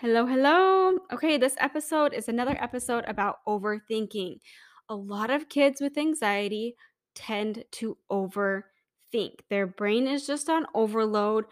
Hello, 0.00 0.26
hello. 0.26 0.98
Okay, 1.10 1.38
this 1.38 1.54
episode 1.58 2.12
is 2.12 2.28
another 2.28 2.54
episode 2.60 3.06
about 3.08 3.38
overthinking. 3.48 4.40
A 4.90 4.94
lot 4.94 5.30
of 5.30 5.48
kids 5.48 5.80
with 5.80 5.96
anxiety 5.96 6.76
tend 7.14 7.64
to 7.72 7.96
overthink. 8.12 9.40
Their 9.48 9.66
brain 9.66 10.06
is 10.06 10.26
just 10.26 10.50
on 10.50 10.66
overload, 10.74 11.46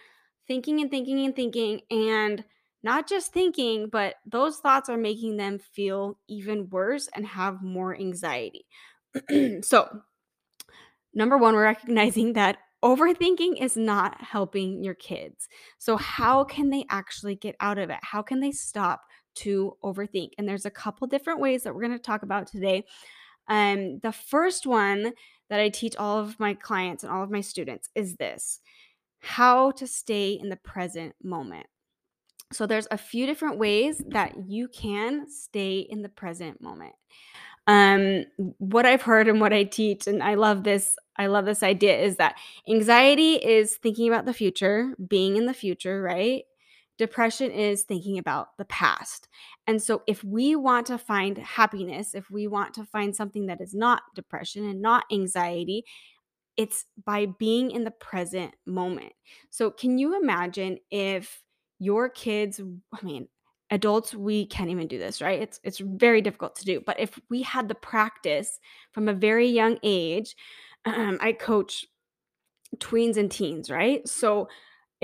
thinking 0.46 0.82
and 0.82 0.90
thinking 0.90 1.24
and 1.24 1.34
thinking, 1.34 1.80
and 1.90 2.44
not 2.82 3.08
just 3.08 3.32
thinking, 3.32 3.88
but 3.88 4.16
those 4.26 4.58
thoughts 4.58 4.90
are 4.90 4.98
making 4.98 5.38
them 5.38 5.58
feel 5.58 6.18
even 6.28 6.68
worse 6.68 7.08
and 7.14 7.26
have 7.26 7.62
more 7.62 7.96
anxiety. 7.96 8.66
so, 9.62 9.88
number 11.14 11.38
one, 11.38 11.54
we're 11.54 11.62
recognizing 11.62 12.32
that 12.34 12.58
overthinking 12.84 13.60
is 13.60 13.76
not 13.76 14.22
helping 14.22 14.84
your 14.84 14.94
kids. 14.94 15.48
So, 15.78 15.96
how 15.96 16.44
can 16.44 16.70
they 16.70 16.84
actually 16.90 17.34
get 17.34 17.56
out 17.58 17.78
of 17.78 17.90
it? 17.90 17.98
How 18.02 18.22
can 18.22 18.40
they 18.40 18.52
stop 18.52 19.00
to 19.36 19.76
overthink? 19.82 20.30
And 20.38 20.46
there's 20.46 20.66
a 20.66 20.70
couple 20.70 21.06
different 21.06 21.40
ways 21.40 21.62
that 21.62 21.74
we're 21.74 21.80
going 21.80 21.92
to 21.92 21.98
talk 21.98 22.22
about 22.22 22.46
today. 22.46 22.84
Um, 23.48 23.98
the 24.02 24.12
first 24.12 24.66
one 24.66 25.12
that 25.48 25.60
I 25.60 25.70
teach 25.70 25.96
all 25.96 26.18
of 26.18 26.38
my 26.38 26.54
clients 26.54 27.02
and 27.02 27.12
all 27.12 27.22
of 27.22 27.30
my 27.30 27.40
students 27.40 27.88
is 27.94 28.16
this 28.16 28.60
how 29.20 29.70
to 29.70 29.86
stay 29.86 30.32
in 30.32 30.50
the 30.50 30.56
present 30.56 31.14
moment. 31.22 31.66
So, 32.52 32.66
there's 32.66 32.88
a 32.90 32.98
few 32.98 33.24
different 33.24 33.58
ways 33.58 34.02
that 34.08 34.34
you 34.46 34.68
can 34.68 35.26
stay 35.30 35.78
in 35.78 36.02
the 36.02 36.10
present 36.10 36.60
moment 36.60 36.94
um 37.66 38.24
what 38.58 38.84
i've 38.84 39.02
heard 39.02 39.26
and 39.28 39.40
what 39.40 39.52
i 39.52 39.64
teach 39.64 40.06
and 40.06 40.22
i 40.22 40.34
love 40.34 40.64
this 40.64 40.96
i 41.16 41.26
love 41.26 41.46
this 41.46 41.62
idea 41.62 41.98
is 41.98 42.16
that 42.16 42.36
anxiety 42.68 43.34
is 43.34 43.76
thinking 43.76 44.08
about 44.08 44.26
the 44.26 44.34
future 44.34 44.94
being 45.08 45.36
in 45.36 45.46
the 45.46 45.54
future 45.54 46.02
right? 46.02 46.44
Depression 46.96 47.50
is 47.50 47.82
thinking 47.82 48.18
about 48.18 48.56
the 48.56 48.64
past. 48.66 49.28
And 49.66 49.82
so 49.82 50.02
if 50.06 50.22
we 50.22 50.54
want 50.54 50.86
to 50.86 50.98
find 50.98 51.36
happiness 51.38 52.14
if 52.14 52.30
we 52.30 52.46
want 52.46 52.74
to 52.74 52.84
find 52.84 53.16
something 53.16 53.46
that 53.46 53.60
is 53.60 53.74
not 53.74 54.02
depression 54.14 54.64
and 54.68 54.80
not 54.82 55.04
anxiety 55.12 55.84
it's 56.56 56.84
by 57.04 57.26
being 57.26 57.70
in 57.72 57.84
the 57.84 57.90
present 57.90 58.54
moment. 58.66 59.12
So 59.50 59.70
can 59.70 59.98
you 59.98 60.20
imagine 60.20 60.78
if 60.90 61.42
your 61.80 62.08
kids 62.08 62.60
i 62.94 63.04
mean 63.04 63.28
adults 63.70 64.14
we 64.14 64.46
can't 64.46 64.70
even 64.70 64.86
do 64.86 64.98
this 64.98 65.20
right? 65.20 65.40
It's 65.40 65.60
it's 65.64 65.78
very 65.78 66.20
difficult 66.20 66.56
to 66.56 66.64
do 66.64 66.80
but 66.84 66.98
if 67.00 67.18
we 67.30 67.42
had 67.42 67.68
the 67.68 67.74
practice 67.74 68.60
from 68.92 69.08
a 69.08 69.14
very 69.14 69.48
young 69.48 69.78
age 69.82 70.36
um, 70.84 71.18
i 71.22 71.32
coach 71.32 71.86
tweens 72.78 73.16
and 73.16 73.30
teens 73.30 73.70
right? 73.70 74.06
So 74.08 74.48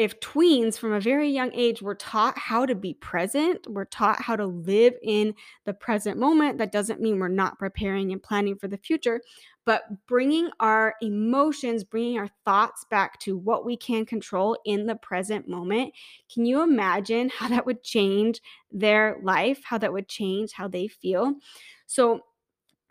if 0.01 0.19
tweens 0.21 0.79
from 0.79 0.95
a 0.95 1.01
very 1.01 1.29
young 1.29 1.51
age 1.53 1.83
were 1.83 1.95
taught 1.95 2.39
how 2.39 2.65
to 2.65 2.75
be 2.75 2.95
present, 2.95 3.67
we're 3.69 3.85
taught 3.85 4.23
how 4.23 4.35
to 4.35 4.47
live 4.47 4.95
in 5.03 5.35
the 5.67 5.75
present 5.75 6.17
moment, 6.17 6.57
that 6.57 6.73
doesn't 6.73 7.03
mean 7.03 7.19
we're 7.19 7.29
not 7.29 7.59
preparing 7.59 8.11
and 8.11 8.23
planning 8.23 8.57
for 8.57 8.67
the 8.67 8.79
future, 8.79 9.21
but 9.67 9.83
bringing 10.07 10.49
our 10.59 10.95
emotions, 11.03 11.85
bringing 11.85 12.19
our 12.19 12.31
thoughts 12.47 12.87
back 12.89 13.21
to 13.21 13.37
what 13.37 13.67
we 13.67 13.77
can 13.77 14.07
control 14.07 14.57
in 14.65 14.87
the 14.87 14.97
present 14.97 15.47
moment. 15.47 15.93
Can 16.33 16.47
you 16.47 16.63
imagine 16.63 17.29
how 17.29 17.49
that 17.49 17.67
would 17.67 17.83
change 17.83 18.41
their 18.73 19.19
life, 19.23 19.61
how 19.65 19.77
that 19.77 19.93
would 19.93 20.09
change 20.09 20.53
how 20.53 20.67
they 20.67 20.89
feel? 20.89 21.35
So, 21.85 22.23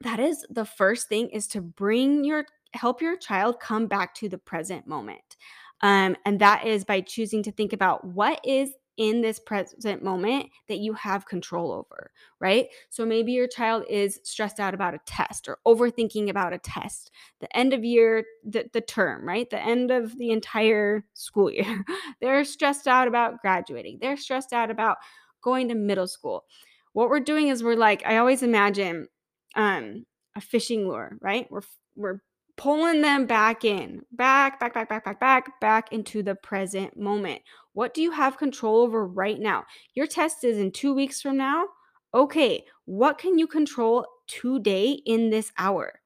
that 0.01 0.19
is 0.19 0.45
the 0.49 0.63
first 0.63 1.09
thing 1.09 1.29
is 1.31 1.47
to 1.47 1.59
bring 1.59 2.23
your 2.23 2.45
help 2.73 3.01
your 3.01 3.17
child 3.17 3.59
come 3.59 3.87
back 3.87 4.13
to 4.13 4.29
the 4.29 4.37
present 4.37 4.85
moment. 4.85 5.37
Um, 5.81 6.15
and 6.25 6.39
that 6.39 6.65
is 6.65 6.83
by 6.83 7.01
choosing 7.01 7.43
to 7.43 7.51
think 7.51 7.73
about 7.73 8.05
what 8.05 8.39
is 8.43 8.71
in 8.99 9.21
this 9.21 9.39
present 9.39 10.03
moment 10.03 10.47
that 10.67 10.79
you 10.79 10.91
have 10.91 11.25
control 11.25 11.71
over, 11.71 12.11
right? 12.41 12.67
So 12.89 13.05
maybe 13.05 13.31
your 13.31 13.47
child 13.47 13.85
is 13.89 14.19
stressed 14.23 14.59
out 14.59 14.73
about 14.73 14.93
a 14.93 14.99
test 15.05 15.47
or 15.47 15.57
overthinking 15.65 16.29
about 16.29 16.51
a 16.51 16.57
test, 16.57 17.09
the 17.39 17.57
end 17.57 17.71
of 17.73 17.85
year, 17.85 18.25
the, 18.43 18.69
the 18.73 18.81
term, 18.81 19.25
right? 19.25 19.49
The 19.49 19.61
end 19.63 19.89
of 19.89 20.17
the 20.17 20.31
entire 20.31 21.05
school 21.13 21.49
year. 21.49 21.85
They're 22.21 22.43
stressed 22.43 22.89
out 22.89 23.07
about 23.07 23.39
graduating, 23.39 23.99
they're 24.01 24.17
stressed 24.17 24.51
out 24.51 24.69
about 24.69 24.97
going 25.41 25.69
to 25.69 25.75
middle 25.75 26.07
school. 26.07 26.43
What 26.91 27.09
we're 27.09 27.21
doing 27.21 27.47
is 27.47 27.63
we're 27.63 27.75
like, 27.75 28.05
I 28.05 28.17
always 28.17 28.43
imagine 28.43 29.07
um, 29.55 30.05
a 30.35 30.41
fishing 30.41 30.87
lure, 30.89 31.17
right? 31.21 31.47
We're 31.49 31.61
we're 31.95 32.19
pulling 32.59 32.99
them 33.01 33.25
back 33.25 33.63
in, 33.63 34.01
back, 34.11 34.59
back, 34.59 34.73
back, 34.73 34.89
back, 34.89 35.05
back, 35.05 35.19
back, 35.21 35.59
back 35.61 35.93
into 35.93 36.21
the 36.21 36.35
present 36.35 36.99
moment. 36.99 37.41
What 37.71 37.93
do 37.93 38.01
you 38.01 38.11
have 38.11 38.37
control 38.37 38.81
over 38.81 39.07
right 39.07 39.39
now? 39.39 39.63
Your 39.93 40.05
test 40.05 40.43
is 40.43 40.57
in 40.57 40.71
two 40.71 40.93
weeks 40.93 41.21
from 41.21 41.37
now. 41.37 41.67
Okay, 42.13 42.65
what 42.83 43.17
can 43.17 43.39
you 43.39 43.47
control 43.47 44.05
today 44.27 44.91
in 45.05 45.29
this 45.29 45.53
hour? 45.57 46.01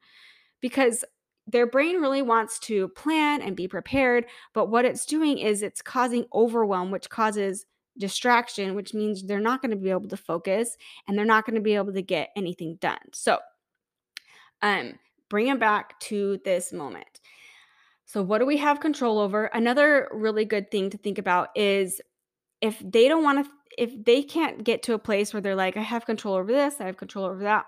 Because 0.62 1.03
their 1.47 1.66
brain 1.66 2.00
really 2.00 2.22
wants 2.22 2.59
to 2.59 2.88
plan 2.90 3.41
and 3.41 3.56
be 3.56 3.68
prepared, 3.68 4.28
but 4.53 4.70
what 4.70 4.85
it's 4.85 5.08
doing 5.08 5.40
is 5.40 5.64
it's 5.64 5.81
causing 5.81 6.25
overwhelm, 6.35 6.91
which 6.91 7.09
causes 7.09 7.66
distraction, 7.97 8.75
which 8.75 8.94
means 8.94 9.24
they're 9.24 9.40
not 9.40 9.64
going 9.64 9.72
to 9.72 9.78
be 9.78 9.90
able 9.90 10.08
to 10.08 10.18
focus 10.18 10.78
and 11.08 11.18
they're 11.18 11.25
not 11.25 11.47
going 11.47 11.56
to 11.56 11.62
be 11.62 11.74
able 11.74 11.94
to 11.94 12.03
get 12.03 12.30
anything 12.35 12.78
done. 12.80 13.00
So, 13.12 13.40
um, 14.62 15.00
bring 15.34 15.48
them 15.48 15.58
back 15.58 16.00
to 16.00 16.40
this 16.46 16.72
moment. 16.72 17.20
So, 18.06 18.22
what 18.22 18.38
do 18.38 18.46
we 18.46 18.58
have 18.58 18.80
control 18.80 19.18
over? 19.18 19.46
Another 19.46 20.08
really 20.12 20.46
good 20.46 20.70
thing 20.70 20.92
to 20.92 20.98
think 21.00 21.18
about 21.18 21.50
is 21.56 22.00
if 22.62 22.80
they 22.86 23.08
don't 23.08 23.24
want 23.24 23.44
to, 23.44 23.52
if 23.76 23.92
they 24.06 24.22
can't 24.22 24.64
get 24.64 24.84
to 24.84 24.94
a 24.94 25.00
place 25.00 25.34
where 25.34 25.42
they're 25.42 25.56
like, 25.56 25.76
I 25.76 25.82
have 25.82 26.06
control 26.06 26.36
over 26.36 26.52
this, 26.52 26.76
I 26.80 26.86
have 26.86 26.98
control 26.98 27.26
over 27.26 27.42
that, 27.46 27.66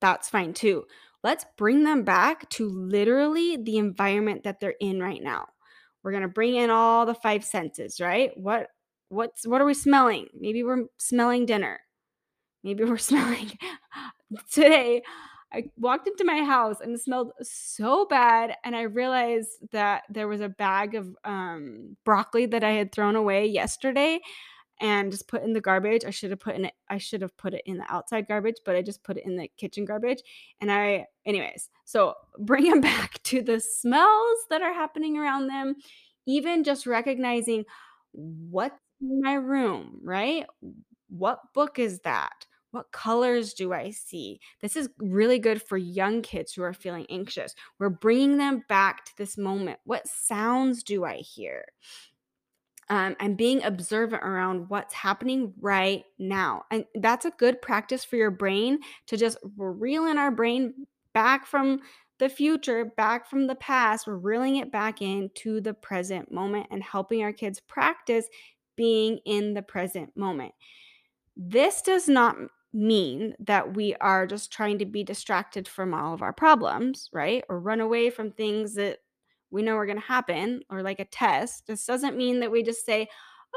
that's 0.00 0.30
fine 0.30 0.54
too. 0.54 0.84
Let's 1.22 1.44
bring 1.58 1.84
them 1.84 2.04
back 2.04 2.48
to 2.52 2.70
literally 2.70 3.58
the 3.58 3.76
environment 3.76 4.44
that 4.44 4.58
they're 4.58 4.74
in 4.80 4.98
right 4.98 5.22
now. 5.22 5.48
We're 6.02 6.12
going 6.12 6.22
to 6.22 6.28
bring 6.28 6.54
in 6.54 6.70
all 6.70 7.04
the 7.04 7.12
five 7.12 7.44
senses, 7.44 8.00
right? 8.00 8.30
What 8.34 8.68
what's 9.10 9.46
what 9.46 9.60
are 9.60 9.66
we 9.66 9.74
smelling? 9.74 10.28
Maybe 10.40 10.62
we're 10.62 10.86
smelling 10.96 11.44
dinner. 11.44 11.80
Maybe 12.64 12.84
we're 12.84 12.96
smelling 13.12 13.50
today 14.50 15.02
I 15.52 15.64
walked 15.78 16.06
into 16.06 16.24
my 16.24 16.42
house 16.44 16.80
and 16.80 16.94
it 16.94 17.00
smelled 17.00 17.32
so 17.42 18.04
bad 18.06 18.56
and 18.64 18.76
I 18.76 18.82
realized 18.82 19.70
that 19.72 20.02
there 20.10 20.28
was 20.28 20.40
a 20.42 20.48
bag 20.48 20.94
of 20.94 21.16
um, 21.24 21.96
broccoli 22.04 22.46
that 22.46 22.62
I 22.62 22.72
had 22.72 22.92
thrown 22.92 23.16
away 23.16 23.46
yesterday 23.46 24.20
and 24.80 25.10
just 25.10 25.28
put 25.28 25.42
in 25.42 25.52
the 25.52 25.60
garbage. 25.60 26.04
I 26.04 26.10
should 26.10 26.30
have 26.30 26.40
put 26.40 26.54
in 26.54 26.66
it 26.66 26.74
I 26.88 26.98
should 26.98 27.22
have 27.22 27.36
put 27.36 27.54
it 27.54 27.62
in 27.66 27.78
the 27.78 27.92
outside 27.92 28.28
garbage, 28.28 28.56
but 28.64 28.76
I 28.76 28.82
just 28.82 29.02
put 29.02 29.16
it 29.16 29.24
in 29.26 29.36
the 29.36 29.50
kitchen 29.56 29.84
garbage. 29.84 30.22
And 30.60 30.70
I 30.70 31.06
anyways, 31.26 31.70
so 31.84 32.14
bring 32.38 32.68
them 32.68 32.80
back 32.80 33.22
to 33.24 33.42
the 33.42 33.60
smells 33.60 34.38
that 34.50 34.62
are 34.62 34.72
happening 34.74 35.16
around 35.18 35.48
them, 35.48 35.76
even 36.26 36.64
just 36.64 36.86
recognizing 36.86 37.64
what's 38.12 38.76
in 39.00 39.20
my 39.22 39.34
room, 39.34 40.00
right? 40.02 40.46
What 41.08 41.40
book 41.54 41.78
is 41.78 42.00
that? 42.00 42.46
What 42.70 42.92
colors 42.92 43.54
do 43.54 43.72
I 43.72 43.90
see? 43.90 44.40
This 44.60 44.76
is 44.76 44.90
really 44.98 45.38
good 45.38 45.62
for 45.62 45.76
young 45.78 46.20
kids 46.20 46.52
who 46.52 46.62
are 46.62 46.74
feeling 46.74 47.06
anxious. 47.08 47.54
We're 47.78 47.88
bringing 47.88 48.36
them 48.36 48.64
back 48.68 49.04
to 49.06 49.12
this 49.16 49.38
moment. 49.38 49.78
What 49.84 50.06
sounds 50.06 50.82
do 50.82 51.04
I 51.04 51.16
hear? 51.16 51.64
Um, 52.90 53.16
and 53.20 53.36
being 53.36 53.62
observant 53.62 54.22
around 54.22 54.68
what's 54.68 54.94
happening 54.94 55.52
right 55.60 56.04
now. 56.18 56.64
And 56.70 56.84
that's 56.94 57.26
a 57.26 57.30
good 57.30 57.60
practice 57.60 58.04
for 58.04 58.16
your 58.16 58.30
brain 58.30 58.78
to 59.06 59.16
just 59.16 59.38
reel 59.56 60.06
in 60.06 60.16
our 60.16 60.30
brain 60.30 60.86
back 61.12 61.46
from 61.46 61.80
the 62.18 62.28
future, 62.28 62.84
back 62.84 63.28
from 63.28 63.46
the 63.46 63.54
past. 63.54 64.06
We're 64.06 64.16
reeling 64.16 64.56
it 64.56 64.72
back 64.72 65.00
into 65.02 65.60
the 65.60 65.74
present 65.74 66.32
moment 66.32 66.66
and 66.70 66.82
helping 66.82 67.22
our 67.22 67.32
kids 67.32 67.60
practice 67.60 68.26
being 68.76 69.18
in 69.24 69.54
the 69.54 69.62
present 69.62 70.16
moment. 70.16 70.52
This 71.36 71.82
does 71.82 72.08
not 72.08 72.36
mean 72.72 73.34
that 73.40 73.74
we 73.74 73.94
are 73.96 74.26
just 74.26 74.52
trying 74.52 74.78
to 74.78 74.86
be 74.86 75.02
distracted 75.04 75.66
from 75.68 75.94
all 75.94 76.14
of 76.14 76.22
our 76.22 76.32
problems, 76.32 77.08
right? 77.12 77.44
Or 77.48 77.58
run 77.60 77.80
away 77.80 78.10
from 78.10 78.30
things 78.32 78.74
that 78.74 78.98
we 79.50 79.62
know 79.62 79.76
are 79.76 79.86
going 79.86 79.98
to 80.00 80.06
happen 80.06 80.62
or 80.70 80.82
like 80.82 81.00
a 81.00 81.04
test. 81.06 81.66
This 81.66 81.86
doesn't 81.86 82.16
mean 82.16 82.40
that 82.40 82.50
we 82.50 82.62
just 82.62 82.84
say, 82.84 83.08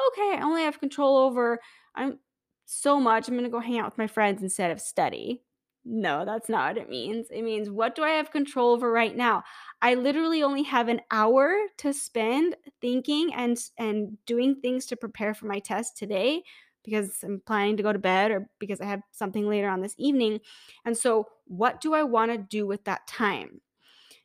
"Okay, 0.08 0.36
I 0.38 0.42
only 0.42 0.64
have 0.64 0.80
control 0.80 1.18
over 1.18 1.60
I'm 1.96 2.20
so 2.66 3.00
much. 3.00 3.28
I'm 3.28 3.34
going 3.36 3.44
to 3.44 3.50
go 3.50 3.60
hang 3.60 3.80
out 3.80 3.86
with 3.86 3.98
my 3.98 4.08
friends 4.08 4.42
instead 4.42 4.72
of 4.72 4.80
study." 4.82 5.44
No, 5.84 6.26
that's 6.26 6.48
not 6.48 6.76
what 6.76 6.84
it 6.84 6.90
means. 6.90 7.28
It 7.32 7.42
means 7.42 7.70
what 7.70 7.96
do 7.96 8.04
I 8.04 8.12
have 8.12 8.32
control 8.32 8.72
over 8.74 8.92
right 8.92 9.16
now? 9.16 9.44
I 9.82 9.96
literally 9.96 10.44
only 10.44 10.62
have 10.64 10.88
an 10.90 11.02
hour 11.10 11.56
to 11.78 11.92
spend 11.92 12.56
thinking 12.82 13.34
and 13.34 13.58
and 13.80 14.18
doing 14.26 14.56
things 14.62 14.86
to 14.88 14.96
prepare 14.96 15.34
for 15.34 15.48
my 15.48 15.60
test 15.60 15.98
today 15.98 16.44
because 16.84 17.24
I'm 17.24 17.42
planning 17.46 17.78
to 17.78 17.84
go 17.84 17.94
to 17.94 18.00
bed 18.00 18.32
or 18.32 18.50
because 18.60 18.82
I 18.82 18.86
have 18.86 19.02
something 19.12 19.48
later 19.48 19.70
on 19.70 19.82
this 19.82 19.96
evening. 19.98 20.40
And 20.86 20.98
so, 20.98 21.28
what 21.46 21.82
do 21.82 21.94
I 21.94 22.04
want 22.04 22.32
to 22.32 22.38
do 22.38 22.66
with 22.68 22.84
that 22.86 23.08
time? 23.08 23.62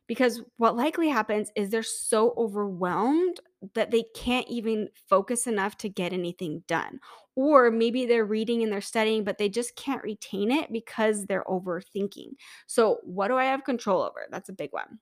Because 0.07 0.41
what 0.57 0.75
likely 0.75 1.09
happens 1.09 1.51
is 1.55 1.69
they're 1.69 1.83
so 1.83 2.33
overwhelmed 2.37 3.39
that 3.73 3.91
they 3.91 4.03
can't 4.15 4.47
even 4.47 4.89
focus 5.09 5.47
enough 5.47 5.77
to 5.77 5.89
get 5.89 6.13
anything 6.13 6.63
done. 6.67 6.99
Or 7.35 7.69
maybe 7.71 8.05
they're 8.05 8.25
reading 8.25 8.63
and 8.63 8.71
they're 8.71 8.81
studying, 8.81 9.23
but 9.23 9.37
they 9.37 9.49
just 9.49 9.75
can't 9.75 10.03
retain 10.03 10.51
it 10.51 10.71
because 10.71 11.25
they're 11.25 11.43
overthinking. 11.43 12.31
So, 12.67 12.99
what 13.03 13.27
do 13.27 13.37
I 13.37 13.45
have 13.45 13.63
control 13.63 14.01
over? 14.01 14.27
That's 14.31 14.49
a 14.49 14.53
big 14.53 14.71
one. 14.71 14.99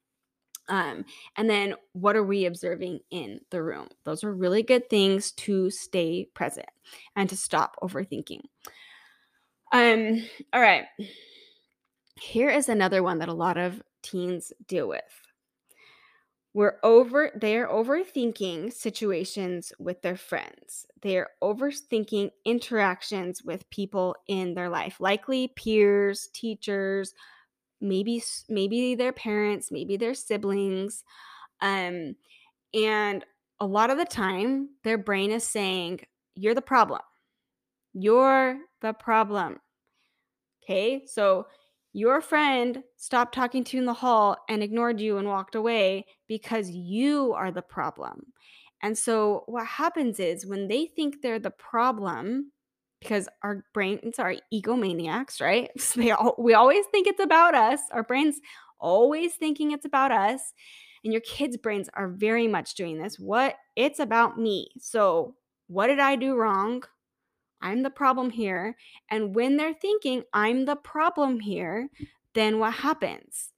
Um, 0.67 1.05
and 1.37 1.49
then 1.49 1.75
what 1.93 2.15
are 2.15 2.23
we 2.23 2.45
observing 2.45 2.99
in 3.11 3.39
the 3.51 3.61
room? 3.61 3.87
Those 4.03 4.23
are 4.23 4.33
really 4.33 4.63
good 4.63 4.89
things 4.89 5.31
to 5.33 5.69
stay 5.69 6.27
present 6.33 6.69
and 7.15 7.29
to 7.29 7.37
stop 7.37 7.75
overthinking. 7.81 8.41
Um, 9.71 10.23
all 10.53 10.61
right. 10.61 10.85
Here 12.19 12.49
is 12.49 12.69
another 12.69 13.03
one 13.03 13.19
that 13.19 13.29
a 13.29 13.33
lot 13.33 13.57
of 13.57 13.81
teens 14.01 14.53
deal 14.67 14.87
with. 14.87 15.01
We're 16.53 16.77
over 16.83 17.31
they're 17.35 17.67
overthinking 17.67 18.71
situations 18.71 19.73
with 19.77 20.01
their 20.01 20.15
friends. 20.15 20.85
They're 21.01 21.27
overthinking 21.43 22.31
interactions 22.45 23.43
with 23.43 23.69
people 23.69 24.15
in 24.29 24.53
their 24.53 24.69
life, 24.69 25.01
likely 25.01 25.49
peers, 25.49 26.29
teachers, 26.31 27.13
maybe 27.81 28.23
maybe 28.49 28.95
their 28.95 29.13
parents, 29.13 29.71
maybe 29.71 29.97
their 29.97 30.13
siblings. 30.13 31.03
Um 31.61 32.15
and 32.73 33.25
a 33.59 33.67
lot 33.67 33.89
of 33.91 33.97
the 33.97 34.05
time 34.05 34.71
their 34.83 34.97
brain 34.97 35.31
is 35.31 35.43
saying, 35.47 36.01
"You're 36.35 36.55
the 36.55 36.61
problem. 36.61 37.01
You're 37.93 38.59
the 38.81 38.93
problem." 38.93 39.59
Okay? 40.63 41.05
So 41.05 41.47
your 41.93 42.21
friend 42.21 42.83
stopped 42.97 43.33
talking 43.33 43.63
to 43.65 43.77
you 43.77 43.81
in 43.81 43.85
the 43.85 43.93
hall 43.93 44.37
and 44.49 44.61
ignored 44.61 44.99
you 44.99 45.17
and 45.17 45.27
walked 45.27 45.55
away 45.55 46.05
because 46.27 46.69
you 46.69 47.33
are 47.33 47.51
the 47.51 47.61
problem. 47.61 48.33
And 48.81 48.97
so 48.97 49.43
what 49.47 49.65
happens 49.65 50.19
is 50.19 50.45
when 50.45 50.67
they 50.67 50.87
think 50.87 51.21
they're 51.21 51.39
the 51.39 51.51
problem, 51.51 52.51
because 52.99 53.27
our 53.43 53.63
brains 53.73 54.19
are 54.19 54.35
egomaniacs, 54.53 55.41
right? 55.41 55.69
So 55.79 55.99
they 56.01 56.11
all, 56.11 56.35
we 56.37 56.53
always 56.53 56.85
think 56.91 57.07
it's 57.07 57.23
about 57.23 57.55
us. 57.55 57.79
Our 57.91 58.03
brains 58.03 58.39
always 58.79 59.33
thinking 59.35 59.71
it's 59.71 59.85
about 59.85 60.11
us. 60.11 60.53
And 61.03 61.13
your 61.13 61.21
kids' 61.21 61.57
brains 61.57 61.87
are 61.93 62.07
very 62.07 62.47
much 62.47 62.73
doing 62.73 62.97
this. 62.97 63.19
What 63.19 63.55
it's 63.75 63.99
about 63.99 64.39
me. 64.39 64.69
So 64.79 65.35
what 65.67 65.87
did 65.87 65.99
I 65.99 66.15
do 66.15 66.35
wrong? 66.35 66.83
I'm 67.61 67.83
the 67.83 67.89
problem 67.89 68.29
here. 68.31 68.75
And 69.09 69.35
when 69.35 69.57
they're 69.57 69.73
thinking, 69.73 70.23
I'm 70.33 70.65
the 70.65 70.75
problem 70.75 71.39
here, 71.39 71.89
then 72.33 72.59
what 72.59 72.73
happens? 72.73 73.51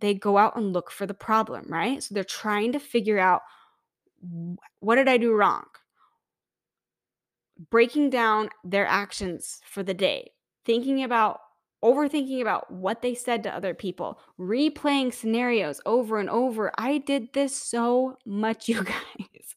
They 0.00 0.14
go 0.14 0.38
out 0.38 0.56
and 0.56 0.72
look 0.72 0.90
for 0.90 1.06
the 1.06 1.14
problem, 1.14 1.66
right? 1.68 2.02
So 2.02 2.14
they're 2.14 2.24
trying 2.24 2.72
to 2.72 2.80
figure 2.80 3.18
out 3.18 3.42
what 4.80 4.96
did 4.96 5.08
I 5.08 5.16
do 5.16 5.34
wrong? 5.34 5.64
Breaking 7.70 8.10
down 8.10 8.50
their 8.64 8.86
actions 8.86 9.60
for 9.64 9.82
the 9.82 9.94
day, 9.94 10.30
thinking 10.64 11.02
about 11.02 11.40
overthinking 11.84 12.40
about 12.40 12.70
what 12.70 13.02
they 13.02 13.14
said 13.14 13.42
to 13.42 13.54
other 13.54 13.74
people, 13.74 14.18
replaying 14.38 15.12
scenarios 15.12 15.80
over 15.86 16.18
and 16.18 16.28
over. 16.28 16.72
I 16.76 16.98
did 16.98 17.32
this 17.32 17.56
so 17.56 18.16
much, 18.26 18.68
you 18.68 18.84
guys. 18.84 19.54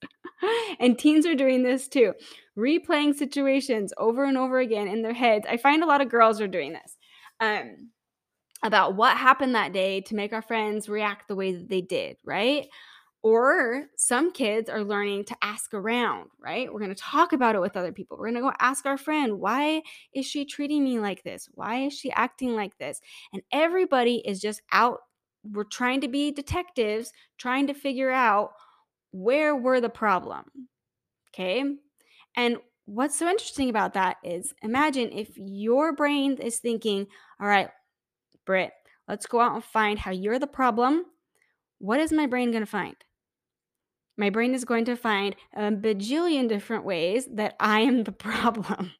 and 0.79 0.97
teens 0.97 1.25
are 1.25 1.35
doing 1.35 1.63
this 1.63 1.87
too, 1.87 2.13
replaying 2.57 3.15
situations 3.15 3.93
over 3.97 4.25
and 4.25 4.37
over 4.37 4.59
again 4.59 4.87
in 4.87 5.01
their 5.01 5.13
heads. 5.13 5.45
I 5.49 5.57
find 5.57 5.83
a 5.83 5.87
lot 5.87 6.01
of 6.01 6.09
girls 6.09 6.39
are 6.39 6.47
doing 6.47 6.73
this. 6.73 6.97
Um, 7.39 7.89
about 8.61 8.95
what 8.95 9.15
happened 9.15 9.55
that 9.55 9.71
day 9.71 10.01
to 10.01 10.15
make 10.15 10.33
our 10.33 10.41
friends 10.41 10.89
react 10.89 11.27
the 11.27 11.35
way 11.35 11.53
that 11.53 11.69
they 11.69 11.81
did, 11.81 12.17
right? 12.25 12.67
Or 13.21 13.87
some 13.97 14.31
kids 14.31 14.69
are 14.69 14.83
learning 14.83 15.25
to 15.25 15.35
ask 15.41 15.73
around, 15.73 16.29
right? 16.41 16.71
We're 16.71 16.79
going 16.79 16.95
to 16.95 17.01
talk 17.01 17.33
about 17.33 17.53
it 17.53 17.59
with 17.59 17.75
other 17.75 17.91
people. 17.91 18.17
We're 18.17 18.31
going 18.31 18.41
to 18.41 18.49
go 18.49 18.53
ask 18.59 18.85
our 18.85 18.97
friend, 18.97 19.39
why 19.39 19.81
is 20.13 20.25
she 20.25 20.45
treating 20.45 20.85
me 20.85 20.99
like 20.99 21.23
this? 21.23 21.49
Why 21.53 21.85
is 21.87 21.93
she 21.93 22.11
acting 22.11 22.55
like 22.55 22.77
this? 22.77 23.01
And 23.33 23.41
everybody 23.51 24.23
is 24.25 24.39
just 24.39 24.61
out. 24.71 24.99
We're 25.43 25.65
trying 25.65 25.99
to 26.01 26.07
be 26.07 26.31
detectives, 26.31 27.11
trying 27.37 27.67
to 27.67 27.73
figure 27.73 28.11
out 28.11 28.51
where 29.11 29.53
were 29.53 29.81
the 29.81 29.89
problem. 29.89 30.45
Okay. 31.33 31.63
And 32.37 32.57
what's 32.85 33.19
so 33.19 33.27
interesting 33.27 33.69
about 33.69 33.93
that 33.95 34.17
is 34.23 34.53
imagine 34.63 35.11
if 35.11 35.29
your 35.35 35.93
brain 35.93 36.37
is 36.37 36.59
thinking, 36.59 37.05
all 37.41 37.47
right, 37.47 37.69
Britt, 38.45 38.71
let's 39.09 39.25
go 39.25 39.41
out 39.41 39.55
and 39.55 39.63
find 39.63 39.99
how 39.99 40.11
you're 40.11 40.39
the 40.39 40.47
problem. 40.47 41.03
What 41.79 41.99
is 41.99 42.13
my 42.13 42.25
brain 42.25 42.51
going 42.51 42.63
to 42.63 42.69
find? 42.69 42.95
My 44.19 44.29
brain 44.29 44.53
is 44.53 44.65
going 44.65 44.83
to 44.85 44.97
find 44.97 45.33
a 45.55 45.71
bajillion 45.71 46.49
different 46.49 46.83
ways 46.83 47.25
that 47.35 47.55
I 47.57 47.79
am 47.79 48.03
the 48.03 48.11
problem. 48.27 48.91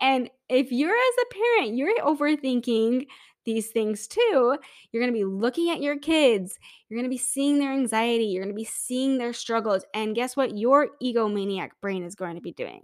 And 0.00 0.30
if 0.48 0.70
you're 0.70 0.94
as 0.94 1.14
a 1.20 1.34
parent, 1.34 1.76
you're 1.76 1.98
overthinking 1.98 3.06
these 3.44 3.68
things 3.68 4.06
too, 4.06 4.56
you're 4.92 5.02
going 5.02 5.12
to 5.12 5.18
be 5.18 5.24
looking 5.24 5.70
at 5.70 5.82
your 5.82 5.98
kids. 5.98 6.58
You're 6.88 6.98
going 6.98 7.10
to 7.10 7.14
be 7.14 7.18
seeing 7.18 7.58
their 7.58 7.72
anxiety. 7.72 8.26
You're 8.26 8.44
going 8.44 8.54
to 8.54 8.56
be 8.56 8.64
seeing 8.64 9.18
their 9.18 9.32
struggles. 9.32 9.84
And 9.94 10.14
guess 10.14 10.36
what? 10.36 10.56
Your 10.56 10.90
egomaniac 11.02 11.70
brain 11.82 12.04
is 12.04 12.14
going 12.14 12.36
to 12.36 12.40
be 12.40 12.52
doing 12.52 12.82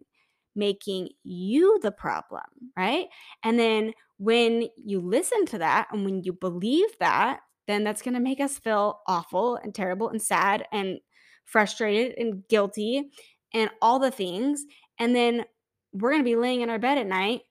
making 0.56 1.08
you 1.22 1.78
the 1.82 1.90
problem, 1.90 2.44
right? 2.76 3.06
And 3.42 3.58
then 3.58 3.92
when 4.18 4.68
you 4.76 5.00
listen 5.00 5.46
to 5.46 5.58
that 5.58 5.88
and 5.92 6.04
when 6.04 6.22
you 6.22 6.32
believe 6.32 6.88
that, 7.00 7.40
then 7.66 7.84
that's 7.84 8.02
going 8.02 8.14
to 8.14 8.20
make 8.20 8.40
us 8.40 8.58
feel 8.58 9.00
awful 9.06 9.56
and 9.56 9.74
terrible 9.74 10.08
and 10.08 10.22
sad 10.22 10.64
and 10.72 10.98
frustrated 11.44 12.18
and 12.18 12.46
guilty 12.48 13.10
and 13.52 13.70
all 13.80 13.98
the 13.98 14.10
things. 14.10 14.64
And 14.98 15.14
then 15.14 15.44
we're 15.92 16.10
going 16.10 16.22
to 16.22 16.28
be 16.28 16.36
laying 16.36 16.60
in 16.60 16.70
our 16.70 16.78
bed 16.78 16.98
at 16.98 17.06
night 17.06 17.42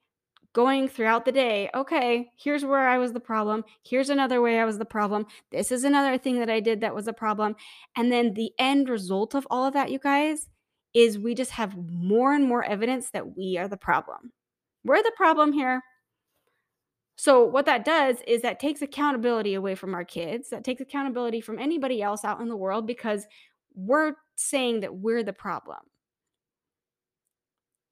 going 0.53 0.87
throughout 0.87 1.25
the 1.25 1.31
day, 1.31 1.69
okay, 1.73 2.29
here's 2.37 2.63
where 2.63 2.87
I 2.87 2.99
was 2.99 3.11
the 3.11 3.19
problem. 3.19 3.63
Here's 3.83 4.09
another 4.09 4.39
way 4.39 4.59
I 4.59 4.65
was 4.65 4.77
the 4.77 4.85
problem. 4.85 5.25
This 5.51 5.71
is 5.71 5.83
another 5.83 6.17
thing 6.17 6.39
that 6.39 6.49
I 6.49 6.59
did 6.59 6.81
that 6.81 6.95
was 6.95 7.07
a 7.07 7.13
problem. 7.13 7.55
And 7.95 8.11
then 8.11 8.33
the 8.33 8.51
end 8.59 8.87
result 8.87 9.33
of 9.33 9.47
all 9.49 9.65
of 9.65 9.73
that, 9.73 9.91
you 9.91 9.97
guys, 9.97 10.47
is 10.93 11.17
we 11.17 11.33
just 11.33 11.51
have 11.51 11.75
more 11.75 12.33
and 12.33 12.47
more 12.47 12.63
evidence 12.63 13.09
that 13.11 13.35
we 13.35 13.57
are 13.57 13.67
the 13.67 13.77
problem. 13.77 14.31
We're 14.83 15.01
the 15.01 15.13
problem 15.17 15.53
here. 15.53 15.81
So, 17.15 17.43
what 17.43 17.65
that 17.65 17.85
does 17.85 18.17
is 18.27 18.41
that 18.41 18.59
takes 18.59 18.81
accountability 18.81 19.53
away 19.53 19.75
from 19.75 19.93
our 19.93 20.03
kids, 20.03 20.49
that 20.49 20.63
takes 20.63 20.81
accountability 20.81 21.41
from 21.41 21.59
anybody 21.59 22.01
else 22.01 22.25
out 22.25 22.41
in 22.41 22.49
the 22.49 22.57
world 22.57 22.87
because 22.87 23.27
we're 23.75 24.13
saying 24.35 24.81
that 24.81 24.95
we're 24.95 25.23
the 25.23 25.33
problem. 25.33 25.79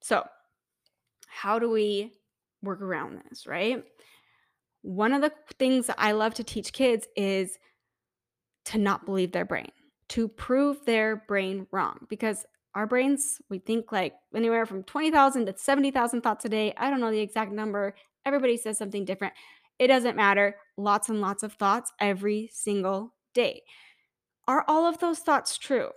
So, 0.02 0.24
how 1.28 1.58
do 1.58 1.70
we 1.70 2.12
work 2.62 2.80
around 2.80 3.20
this, 3.30 3.46
right? 3.46 3.84
One 4.82 5.12
of 5.12 5.22
the 5.22 5.32
things 5.58 5.86
that 5.86 5.96
I 5.98 6.12
love 6.12 6.34
to 6.34 6.44
teach 6.44 6.72
kids 6.72 7.06
is 7.16 7.58
to 8.66 8.78
not 8.78 9.06
believe 9.06 9.32
their 9.32 9.44
brain, 9.44 9.70
to 10.10 10.28
prove 10.28 10.84
their 10.84 11.24
brain 11.28 11.66
wrong 11.70 12.06
because 12.08 12.44
our 12.74 12.86
brains, 12.86 13.40
we 13.48 13.58
think 13.58 13.92
like 13.92 14.14
anywhere 14.34 14.66
from 14.66 14.82
20,000 14.84 15.46
to 15.46 15.54
70,000 15.56 16.22
thoughts 16.22 16.44
a 16.44 16.48
day. 16.48 16.72
I 16.76 16.90
don't 16.90 17.00
know 17.00 17.10
the 17.10 17.20
exact 17.20 17.52
number. 17.52 17.94
Everybody 18.24 18.56
says 18.56 18.78
something 18.78 19.04
different. 19.04 19.34
It 19.78 19.88
doesn't 19.88 20.16
matter. 20.16 20.56
Lots 20.76 21.08
and 21.08 21.20
lots 21.20 21.42
of 21.42 21.52
thoughts 21.54 21.92
every 22.00 22.48
single 22.52 23.14
day. 23.34 23.62
Are 24.46 24.64
all 24.68 24.86
of 24.86 24.98
those 24.98 25.18
thoughts 25.18 25.58
true? 25.58 25.90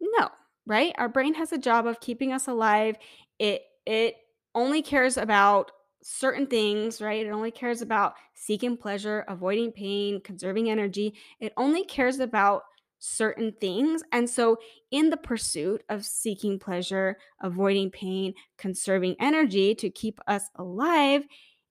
No, 0.00 0.28
right? 0.66 0.94
Our 0.98 1.08
brain 1.08 1.34
has 1.34 1.52
a 1.52 1.58
job 1.58 1.86
of 1.86 2.00
keeping 2.00 2.32
us 2.32 2.48
alive. 2.48 2.96
It 3.38 3.62
it 3.86 4.16
only 4.54 4.82
cares 4.82 5.16
about 5.16 5.70
certain 6.02 6.46
things, 6.46 7.00
right? 7.00 7.26
It 7.26 7.30
only 7.30 7.50
cares 7.50 7.82
about 7.82 8.14
seeking 8.34 8.76
pleasure, 8.76 9.24
avoiding 9.28 9.72
pain, 9.72 10.20
conserving 10.22 10.70
energy. 10.70 11.14
It 11.40 11.52
only 11.56 11.84
cares 11.84 12.20
about 12.20 12.62
certain 12.98 13.52
things. 13.60 14.02
And 14.12 14.28
so, 14.28 14.58
in 14.90 15.10
the 15.10 15.16
pursuit 15.16 15.82
of 15.88 16.04
seeking 16.04 16.58
pleasure, 16.58 17.16
avoiding 17.40 17.90
pain, 17.90 18.34
conserving 18.58 19.16
energy 19.20 19.74
to 19.76 19.90
keep 19.90 20.20
us 20.26 20.48
alive, 20.56 21.24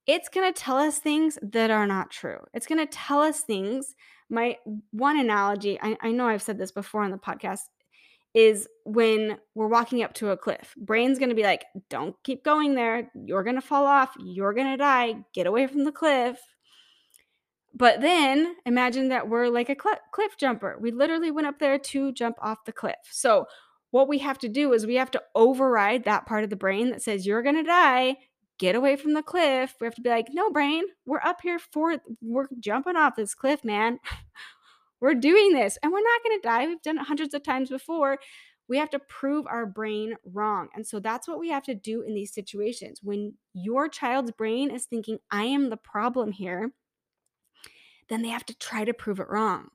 it's 0.09 0.27
going 0.27 0.51
to 0.51 0.59
tell 0.59 0.77
us 0.77 0.97
things 0.97 1.37
that 1.43 1.69
are 1.69 1.85
not 1.85 2.09
true. 2.09 2.39
It's 2.55 2.65
going 2.65 2.79
to 2.79 2.91
tell 2.91 3.21
us 3.21 3.41
things. 3.41 3.93
My 4.27 4.57
one 4.89 5.19
analogy, 5.19 5.79
I, 5.79 5.97
I 6.01 6.11
know 6.11 6.27
I've 6.27 6.41
said 6.41 6.57
this 6.57 6.71
before 6.71 7.03
on 7.03 7.11
the 7.11 7.17
podcast, 7.19 7.61
is 8.33 8.67
when 8.85 9.37
we're 9.53 9.67
walking 9.67 10.01
up 10.01 10.15
to 10.15 10.31
a 10.31 10.37
cliff. 10.37 10.73
Brain's 10.77 11.19
going 11.19 11.29
to 11.29 11.35
be 11.35 11.43
like, 11.43 11.65
don't 11.91 12.15
keep 12.23 12.43
going 12.43 12.73
there. 12.73 13.11
You're 13.13 13.43
going 13.43 13.55
to 13.55 13.61
fall 13.61 13.85
off. 13.85 14.15
You're 14.19 14.53
going 14.53 14.71
to 14.71 14.77
die. 14.77 15.13
Get 15.31 15.45
away 15.45 15.67
from 15.67 15.83
the 15.83 15.91
cliff. 15.91 16.39
But 17.75 18.01
then 18.01 18.55
imagine 18.65 19.09
that 19.09 19.29
we're 19.29 19.49
like 19.49 19.69
a 19.69 19.75
cl- 19.79 20.01
cliff 20.11 20.37
jumper. 20.39 20.75
We 20.81 20.89
literally 20.89 21.29
went 21.29 21.45
up 21.45 21.59
there 21.59 21.77
to 21.77 22.11
jump 22.13 22.37
off 22.41 22.65
the 22.65 22.71
cliff. 22.71 22.95
So, 23.11 23.45
what 23.91 24.07
we 24.07 24.19
have 24.19 24.39
to 24.39 24.49
do 24.49 24.73
is 24.73 24.85
we 24.85 24.95
have 24.95 25.11
to 25.11 25.23
override 25.35 26.03
that 26.05 26.25
part 26.27 26.43
of 26.43 26.49
the 26.51 26.55
brain 26.55 26.89
that 26.91 27.01
says, 27.01 27.25
you're 27.25 27.41
going 27.41 27.55
to 27.55 27.63
die. 27.63 28.17
Get 28.59 28.75
away 28.75 28.95
from 28.95 29.13
the 29.13 29.23
cliff. 29.23 29.75
We 29.79 29.85
have 29.85 29.95
to 29.95 30.01
be 30.01 30.09
like, 30.09 30.27
no, 30.31 30.51
brain, 30.51 30.83
we're 31.05 31.21
up 31.23 31.41
here 31.41 31.59
for, 31.59 31.97
we're 32.21 32.47
jumping 32.59 32.95
off 32.95 33.15
this 33.15 33.33
cliff, 33.33 33.63
man. 33.63 33.99
we're 35.01 35.15
doing 35.15 35.53
this 35.53 35.77
and 35.81 35.91
we're 35.91 36.01
not 36.01 36.23
going 36.23 36.39
to 36.39 36.47
die. 36.47 36.67
We've 36.67 36.81
done 36.81 36.97
it 36.97 37.07
hundreds 37.07 37.33
of 37.33 37.41
times 37.41 37.69
before. 37.69 38.19
We 38.67 38.77
have 38.77 38.89
to 38.91 38.99
prove 38.99 39.47
our 39.47 39.65
brain 39.65 40.15
wrong. 40.25 40.67
And 40.75 40.85
so 40.85 40.99
that's 40.99 41.27
what 41.27 41.39
we 41.39 41.49
have 41.49 41.63
to 41.63 41.73
do 41.73 42.01
in 42.01 42.13
these 42.13 42.33
situations. 42.33 42.99
When 43.01 43.33
your 43.53 43.87
child's 43.87 44.31
brain 44.31 44.69
is 44.69 44.85
thinking, 44.85 45.19
I 45.31 45.45
am 45.45 45.69
the 45.69 45.77
problem 45.77 46.33
here, 46.33 46.71
then 48.09 48.21
they 48.21 48.29
have 48.29 48.45
to 48.45 48.57
try 48.57 48.83
to 48.83 48.93
prove 48.93 49.19
it 49.19 49.29
wrong 49.29 49.69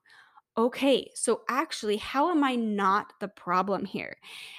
okay, 0.56 1.10
so 1.14 1.42
actually, 1.48 1.96
how 1.96 2.30
am 2.30 2.44
I 2.44 2.54
not 2.54 3.12
the 3.20 3.28
problem 3.28 3.84
here? 3.84 4.16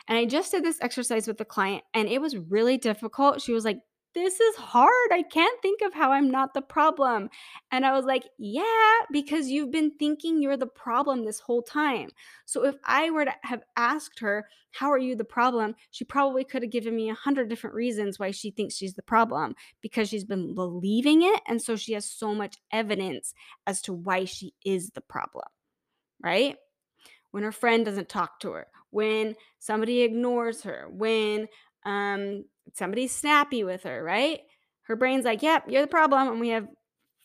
And 0.07 0.17
I 0.17 0.25
just 0.25 0.51
did 0.51 0.63
this 0.63 0.79
exercise 0.81 1.27
with 1.27 1.37
the 1.37 1.45
client 1.45 1.83
and 1.93 2.09
it 2.09 2.19
was 2.19 2.37
really 2.37 2.77
difficult. 2.77 3.41
She 3.41 3.53
was 3.53 3.63
like, 3.63 3.79
this 4.15 4.39
is 4.39 4.55
hard. 4.55 5.11
I 5.11 5.23
can't 5.23 5.61
think 5.61 5.81
of 5.81 5.93
how 5.93 6.11
I'm 6.11 6.31
not 6.31 6.55
the 6.55 6.63
problem. 6.63 7.29
And 7.71 7.85
I 7.85 7.91
was 7.91 8.05
like, 8.05 8.23
yeah, 8.39 8.63
because 9.11 9.49
you've 9.49 9.71
been 9.71 9.91
thinking 9.99 10.41
you're 10.41 10.57
the 10.57 10.65
problem 10.65 11.23
this 11.23 11.39
whole 11.39 11.61
time. 11.61 12.09
So 12.45 12.65
if 12.65 12.75
I 12.85 13.11
were 13.11 13.25
to 13.25 13.33
have 13.43 13.61
asked 13.77 14.19
her, 14.21 14.47
how 14.71 14.91
are 14.91 14.97
you 14.97 15.15
the 15.15 15.23
problem? 15.23 15.75
She 15.91 16.03
probably 16.05 16.43
could 16.43 16.63
have 16.63 16.71
given 16.71 16.95
me 16.95 17.09
a 17.09 17.13
hundred 17.13 17.49
different 17.49 17.75
reasons 17.75 18.17
why 18.17 18.31
she 18.31 18.49
thinks 18.49 18.75
she's 18.75 18.95
the 18.95 19.03
problem 19.03 19.53
because 19.81 20.09
she's 20.09 20.25
been 20.25 20.55
believing 20.55 21.21
it. 21.21 21.41
And 21.47 21.61
so 21.61 21.75
she 21.75 21.93
has 21.93 22.09
so 22.09 22.33
much 22.33 22.57
evidence 22.71 23.33
as 23.67 23.81
to 23.83 23.93
why 23.93 24.25
she 24.25 24.53
is 24.65 24.89
the 24.91 25.01
problem 25.01 25.45
right? 26.25 26.57
When 27.31 27.43
her 27.43 27.51
friend 27.51 27.85
doesn't 27.85 28.09
talk 28.09 28.39
to 28.41 28.51
her, 28.51 28.67
when 28.89 29.35
somebody 29.59 30.01
ignores 30.01 30.63
her, 30.63 30.87
when 30.89 31.47
um, 31.85 32.45
somebody's 32.73 33.13
snappy 33.13 33.63
with 33.63 33.83
her, 33.83 34.03
right? 34.03 34.39
Her 34.83 34.95
brain's 34.95 35.25
like, 35.25 35.41
yep, 35.41 35.65
you're 35.67 35.81
the 35.81 35.87
problem. 35.87 36.27
And 36.27 36.39
we 36.39 36.49
have 36.49 36.67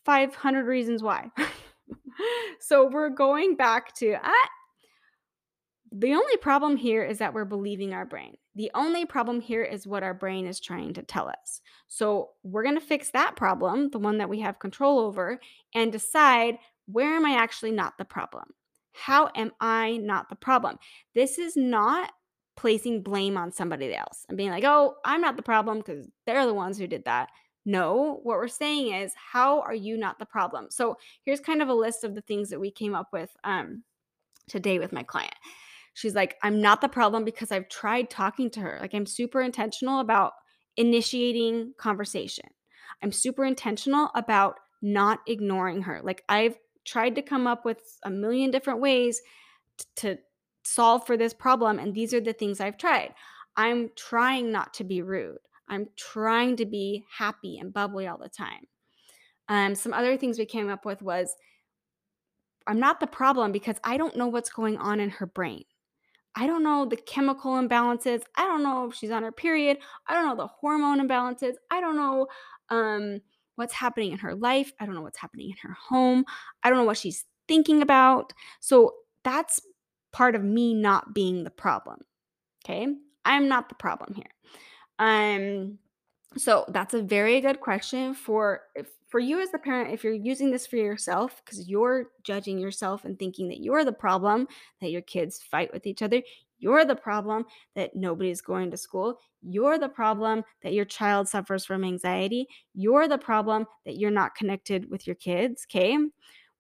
500 0.05 0.67
reasons 0.67 1.03
why. 1.03 1.31
so 2.61 2.89
we're 2.89 3.11
going 3.11 3.57
back 3.57 3.95
to, 3.97 4.17
ah, 4.23 4.49
the 5.93 6.15
only 6.15 6.37
problem 6.37 6.77
here 6.77 7.03
is 7.03 7.19
that 7.19 7.35
we're 7.35 7.45
believing 7.45 7.93
our 7.93 8.07
brain. 8.07 8.37
The 8.55 8.71
only 8.75 9.05
problem 9.07 9.41
here 9.41 9.65
is 9.65 9.87
what 9.87 10.03
our 10.03 10.15
brain 10.15 10.47
is 10.47 10.61
trying 10.61 10.95
to 10.95 11.03
tell 11.03 11.29
us. 11.29 11.61
So 11.89 12.31
we're 12.43 12.63
going 12.63 12.79
to 12.79 12.81
fix 12.81 13.11
that 13.11 13.37
problem, 13.37 13.91
the 13.91 13.99
one 13.99 14.19
that 14.19 14.29
we 14.29 14.41
have 14.41 14.59
control 14.59 15.01
over, 15.01 15.41
and 15.75 15.91
decide 15.91 16.59
where 16.87 17.17
am 17.17 17.27
I 17.27 17.33
actually 17.33 17.73
not 17.73 17.99
the 17.99 18.05
problem? 18.05 18.45
How 18.93 19.31
am 19.35 19.53
I 19.61 19.97
not 19.97 20.29
the 20.29 20.37
problem? 20.37 20.79
This 21.15 21.39
is 21.39 21.57
not 21.57 22.11
placing 22.61 23.03
blame 23.03 23.39
on 23.39 23.51
somebody 23.51 23.95
else 23.95 24.27
and 24.29 24.37
being 24.37 24.51
like, 24.51 24.65
oh, 24.65 24.95
I'm 25.03 25.23
not 25.23 25.37
the 25.37 25.43
problem 25.43 25.79
because 25.79 26.07
they're 26.27 26.45
the 26.45 26.53
ones 26.53 26.77
who 26.77 26.87
did 26.87 27.07
that. 27.07 27.31
No, 27.65 28.21
what 28.23 28.37
we're 28.37 28.49
saying 28.49 28.93
is, 28.93 29.15
how 29.33 29.63
are 29.63 29.75
you 29.75 29.97
not 29.97 30.19
the 30.19 30.27
problem? 30.27 30.67
So 30.69 30.99
here's 31.25 31.41
kind 31.41 31.63
of 31.63 31.69
a 31.69 31.75
list 31.75 32.05
of 32.05 32.15
the 32.15 32.21
things 32.21 32.51
that 32.51 32.61
we 32.61 32.71
came 32.71 32.95
up 32.95 33.09
with 33.15 33.31
um, 33.45 33.83
today 34.47 34.79
with 34.79 34.93
my 34.93 35.03
client. 35.03 35.33
She's 35.95 36.15
like, 36.15 36.37
I'm 36.43 36.61
not 36.61 36.83
the 36.83 36.89
problem 36.89 37.25
because 37.25 37.51
I've 37.51 37.71
tried 37.71 38.11
talking 38.11 38.51
to 38.51 38.61
her. 38.61 38.77
Like, 38.79 38.93
I'm 38.93 39.07
super 39.07 39.41
intentional 39.41 40.01
about 40.01 40.33
initiating 40.77 41.73
conversation. 41.79 42.45
I'm 43.03 43.11
super 43.13 43.47
intentional 43.47 44.11
about 44.15 44.61
not 44.83 45.21
ignoring 45.27 45.81
her. 45.83 46.03
Like, 46.05 46.25
I've 46.29 46.59
tried 46.85 47.15
to 47.15 47.23
come 47.23 47.47
up 47.47 47.65
with 47.65 47.79
a 48.05 48.11
million 48.11 48.51
different 48.51 48.81
ways 48.81 49.23
to 49.97 50.19
solve 50.65 51.07
for 51.07 51.17
this 51.17 51.35
problem. 51.35 51.79
And 51.79 51.95
these 51.95 52.13
are 52.15 52.21
the 52.21 52.33
things 52.33 52.61
I've 52.61 52.79
tried. 52.79 53.15
I'm 53.57 53.91
trying 53.97 54.53
not 54.53 54.75
to 54.75 54.85
be 54.85 55.03
rude. 55.03 55.39
I'm 55.69 55.89
trying 55.97 56.57
to 56.57 56.67
be 56.67 57.05
happy 57.17 57.59
and 57.59 57.73
bubbly 57.73 58.07
all 58.07 58.19
the 58.19 58.29
time. 58.29 58.67
Um, 59.49 59.75
some 59.75 59.93
other 59.93 60.17
things 60.17 60.39
we 60.39 60.47
came 60.47 60.69
up 60.69 60.85
with 60.85 61.03
was 61.03 61.35
I'm 62.67 62.79
not 62.79 63.01
the 63.01 63.07
problem 63.07 63.53
because 63.53 63.77
I 63.83 63.97
don't 63.97 64.17
know 64.17 64.29
what's 64.29 64.51
going 64.51 64.79
on 64.79 65.01
in 65.01 65.11
her 65.11 65.27
brain. 65.27 65.65
I 66.37 66.47
don't 66.47 66.63
know 66.63 66.87
the 66.87 66.97
chemical 66.97 67.53
imbalances. 67.55 68.23
I 68.37 68.45
don't 68.45 68.63
know 68.63 68.89
if 68.89 68.95
she's 68.95 69.11
on 69.11 69.25
her 69.25 69.33
period. 69.33 69.79
I 70.07 70.15
don't 70.15 70.27
know 70.27 70.37
the 70.37 70.47
hormone 70.47 71.01
imbalances. 71.01 71.55
I 71.71 71.81
don't 71.81 71.97
know 71.97 72.29
um, 72.69 73.21
what's 73.57 73.75
happening 73.75 74.13
in 74.13 74.19
her 74.19 74.35
life. 74.35 74.73
I 74.79 74.87
don't 74.87 74.95
know 74.95 75.03
what's 75.03 75.19
happening 75.19 75.51
in 75.51 75.57
her 75.69 75.75
home. 75.75 76.25
I 76.63 76.69
don't 76.69 76.79
know 76.79 76.85
what 76.85 76.99
she's 76.99 77.25
thinking 77.49 77.83
about. 77.83 78.33
So 78.61 78.95
that's 79.25 79.61
part 80.13 80.35
of 80.35 80.43
me 80.43 80.75
not 80.75 81.15
being 81.15 81.45
the 81.45 81.51
problem. 81.51 82.01
Okay. 82.65 82.87
I'm 83.25 83.49
not 83.49 83.69
the 83.69 83.75
problem 83.75 84.15
here. 84.15 84.33
Um, 84.99 85.79
so 86.37 86.65
that's 86.69 86.95
a 86.95 87.03
very 87.03 87.41
good 87.41 87.61
question 87.61 88.15
for 88.15 88.63
for 89.09 89.19
you 89.19 89.41
as 89.41 89.51
the 89.51 89.59
parent 89.59 89.93
if 89.93 90.05
you're 90.05 90.13
using 90.13 90.51
this 90.51 90.67
for 90.67 90.77
yourself 90.77 91.43
because 91.45 91.69
you're 91.69 92.11
judging 92.23 92.59
yourself 92.59 93.05
and 93.05 93.19
thinking 93.19 93.49
that 93.49 93.61
you're 93.61 93.85
the 93.85 93.93
problem 93.93 94.47
that 94.81 94.93
your 94.93 95.03
kids 95.03 95.43
fight 95.43 95.73
with 95.73 95.87
each 95.87 96.03
other 96.03 96.23
you're 96.61 96.85
the 96.85 96.95
problem 96.95 97.45
that 97.75 97.97
nobody's 97.97 98.41
going 98.41 98.71
to 98.71 98.77
school 98.77 99.19
you're 99.43 99.79
the 99.79 99.89
problem 99.89 100.45
that 100.63 100.73
your 100.73 100.85
child 100.85 101.29
suffers 101.29 101.65
from 101.65 101.83
anxiety 101.83 102.47
you're 102.75 103.09
the 103.09 103.19
problem 103.19 103.67
that 103.85 103.97
you're 103.97 104.11
not 104.11 104.37
connected 104.37 104.89
with 104.89 105.09
your 105.09 105.17
kids 105.17 105.67
okay 105.69 105.99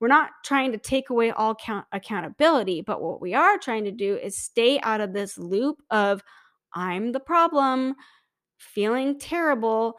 we're 0.00 0.08
not 0.08 0.30
trying 0.44 0.72
to 0.72 0.78
take 0.78 1.10
away 1.10 1.30
all 1.30 1.54
count- 1.54 1.86
accountability 1.92 2.80
but 2.80 3.02
what 3.02 3.20
we 3.20 3.34
are 3.34 3.58
trying 3.58 3.84
to 3.84 3.92
do 3.92 4.16
is 4.16 4.36
stay 4.36 4.80
out 4.80 5.00
of 5.00 5.12
this 5.12 5.38
loop 5.38 5.82
of 5.90 6.22
i'm 6.74 7.12
the 7.12 7.20
problem 7.20 7.94
feeling 8.60 9.18
terrible, 9.18 9.98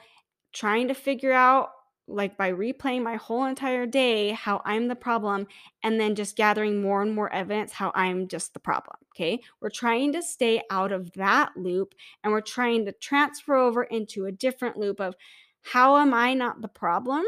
trying 0.53 0.87
to 0.87 0.93
figure 0.93 1.33
out 1.33 1.69
like 2.07 2.37
by 2.37 2.51
replaying 2.51 3.03
my 3.03 3.15
whole 3.15 3.45
entire 3.45 3.85
day 3.85 4.31
how 4.31 4.61
I'm 4.65 4.89
the 4.89 4.95
problem 4.95 5.47
and 5.81 5.99
then 5.99 6.13
just 6.15 6.35
gathering 6.35 6.81
more 6.81 7.01
and 7.01 7.13
more 7.15 7.31
evidence 7.31 7.71
how 7.71 7.91
I'm 7.95 8.27
just 8.27 8.53
the 8.53 8.59
problem. 8.59 8.97
Okay. 9.15 9.39
We're 9.61 9.69
trying 9.69 10.11
to 10.13 10.21
stay 10.21 10.61
out 10.69 10.91
of 10.91 11.13
that 11.13 11.51
loop 11.55 11.95
and 12.23 12.33
we're 12.33 12.41
trying 12.41 12.85
to 12.85 12.91
transfer 12.91 13.55
over 13.55 13.83
into 13.83 14.25
a 14.25 14.31
different 14.31 14.77
loop 14.77 14.99
of 14.99 15.15
how 15.61 15.97
am 15.97 16.13
I 16.13 16.33
not 16.33 16.61
the 16.61 16.67
problem 16.67 17.23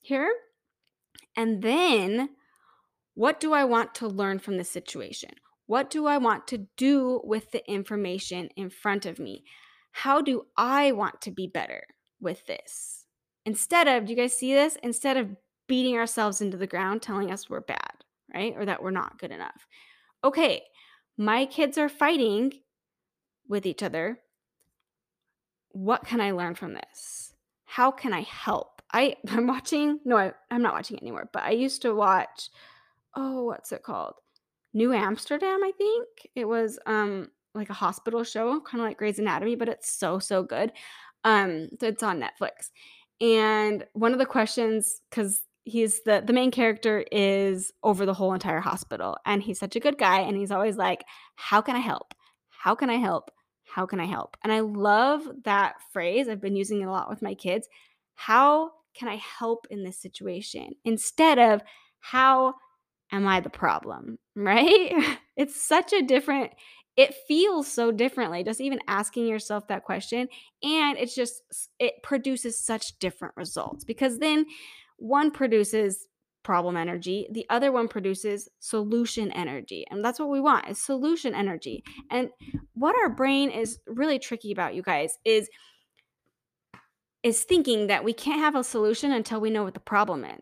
here? 0.00 0.32
And 1.36 1.62
then 1.62 2.30
what 3.14 3.40
do 3.40 3.52
I 3.52 3.64
want 3.64 3.94
to 3.96 4.08
learn 4.08 4.38
from 4.38 4.56
this 4.56 4.70
situation? 4.70 5.30
What 5.66 5.90
do 5.90 6.06
I 6.06 6.18
want 6.18 6.48
to 6.48 6.66
do 6.76 7.20
with 7.24 7.52
the 7.52 7.68
information 7.70 8.48
in 8.56 8.70
front 8.70 9.06
of 9.06 9.18
me? 9.18 9.44
how 9.92 10.20
do 10.20 10.46
I 10.56 10.92
want 10.92 11.20
to 11.22 11.30
be 11.30 11.46
better 11.46 11.84
with 12.20 12.46
this? 12.46 13.06
Instead 13.44 13.88
of, 13.88 14.04
do 14.04 14.12
you 14.12 14.16
guys 14.16 14.36
see 14.36 14.54
this? 14.54 14.76
Instead 14.82 15.16
of 15.16 15.36
beating 15.66 15.96
ourselves 15.96 16.40
into 16.40 16.56
the 16.56 16.66
ground, 16.66 17.02
telling 17.02 17.30
us 17.30 17.48
we're 17.48 17.60
bad, 17.60 17.92
right? 18.32 18.54
Or 18.56 18.64
that 18.64 18.82
we're 18.82 18.90
not 18.90 19.18
good 19.18 19.30
enough. 19.30 19.66
Okay, 20.22 20.62
my 21.16 21.46
kids 21.46 21.78
are 21.78 21.88
fighting 21.88 22.52
with 23.48 23.66
each 23.66 23.82
other. 23.82 24.20
What 25.70 26.04
can 26.04 26.20
I 26.20 26.32
learn 26.32 26.54
from 26.54 26.74
this? 26.74 27.32
How 27.64 27.90
can 27.90 28.12
I 28.12 28.22
help? 28.22 28.79
I, 28.92 29.16
I'm 29.28 29.46
watching, 29.46 30.00
no, 30.04 30.16
I, 30.16 30.32
I'm 30.50 30.62
not 30.62 30.74
watching 30.74 30.98
anymore, 31.00 31.28
but 31.32 31.42
I 31.42 31.50
used 31.50 31.82
to 31.82 31.94
watch, 31.94 32.50
oh, 33.14 33.44
what's 33.44 33.72
it 33.72 33.82
called? 33.82 34.14
New 34.72 34.92
Amsterdam, 34.92 35.62
I 35.64 35.72
think. 35.76 36.08
It 36.34 36.44
was 36.46 36.78
um 36.86 37.30
like 37.54 37.70
a 37.70 37.74
hospital 37.74 38.22
show, 38.22 38.60
kind 38.60 38.80
of 38.80 38.86
like 38.86 38.98
Grey's 38.98 39.18
Anatomy, 39.18 39.56
but 39.56 39.68
it's 39.68 39.92
so 39.92 40.18
so 40.18 40.42
good. 40.42 40.72
Um, 41.24 41.68
so 41.80 41.88
it's 41.88 42.02
on 42.02 42.20
Netflix. 42.20 42.70
And 43.20 43.84
one 43.92 44.12
of 44.12 44.18
the 44.18 44.26
questions, 44.26 45.02
because 45.10 45.42
he's 45.64 46.02
the 46.04 46.22
the 46.24 46.32
main 46.32 46.50
character 46.50 47.04
is 47.12 47.72
over 47.82 48.06
the 48.06 48.14
whole 48.14 48.32
entire 48.32 48.60
hospital, 48.60 49.16
and 49.26 49.42
he's 49.42 49.58
such 49.58 49.76
a 49.76 49.80
good 49.80 49.98
guy, 49.98 50.20
and 50.20 50.36
he's 50.36 50.52
always 50.52 50.76
like, 50.76 51.04
"How 51.34 51.60
can 51.60 51.76
I 51.76 51.80
help? 51.80 52.14
How 52.50 52.74
can 52.74 52.90
I 52.90 52.96
help? 52.96 53.30
How 53.64 53.86
can 53.86 54.00
I 54.00 54.06
help?" 54.06 54.36
And 54.44 54.52
I 54.52 54.60
love 54.60 55.28
that 55.44 55.76
phrase. 55.92 56.28
I've 56.28 56.40
been 56.40 56.56
using 56.56 56.80
it 56.80 56.86
a 56.86 56.90
lot 56.90 57.10
with 57.10 57.22
my 57.22 57.34
kids. 57.34 57.68
How 58.14 58.72
can 58.94 59.08
I 59.08 59.16
help 59.16 59.66
in 59.70 59.84
this 59.84 59.98
situation? 59.98 60.70
Instead 60.84 61.38
of 61.38 61.62
how 62.00 62.54
am 63.12 63.26
I 63.26 63.40
the 63.40 63.50
problem? 63.50 64.18
Right? 64.36 64.92
It's 65.36 65.60
such 65.60 65.92
a 65.92 66.02
different 66.02 66.52
it 66.96 67.14
feels 67.26 67.66
so 67.66 67.90
differently 67.90 68.42
just 68.42 68.60
even 68.60 68.80
asking 68.86 69.26
yourself 69.26 69.66
that 69.68 69.84
question 69.84 70.28
and 70.62 70.98
it's 70.98 71.14
just 71.14 71.42
it 71.78 71.94
produces 72.02 72.58
such 72.58 72.98
different 72.98 73.34
results 73.36 73.84
because 73.84 74.18
then 74.18 74.44
one 74.98 75.30
produces 75.30 76.06
problem 76.42 76.76
energy 76.76 77.28
the 77.32 77.46
other 77.48 77.70
one 77.70 77.86
produces 77.86 78.48
solution 78.58 79.30
energy 79.32 79.84
and 79.90 80.04
that's 80.04 80.18
what 80.18 80.30
we 80.30 80.40
want 80.40 80.68
is 80.68 80.78
solution 80.82 81.34
energy 81.34 81.82
and 82.10 82.28
what 82.74 82.96
our 82.96 83.08
brain 83.08 83.50
is 83.50 83.78
really 83.86 84.18
tricky 84.18 84.52
about 84.52 84.74
you 84.74 84.82
guys 84.82 85.18
is 85.24 85.48
is 87.22 87.42
thinking 87.42 87.86
that 87.88 88.04
we 88.04 88.12
can't 88.12 88.40
have 88.40 88.54
a 88.54 88.64
solution 88.64 89.12
until 89.12 89.40
we 89.40 89.50
know 89.50 89.64
what 89.64 89.74
the 89.74 89.80
problem 89.80 90.24
is 90.24 90.40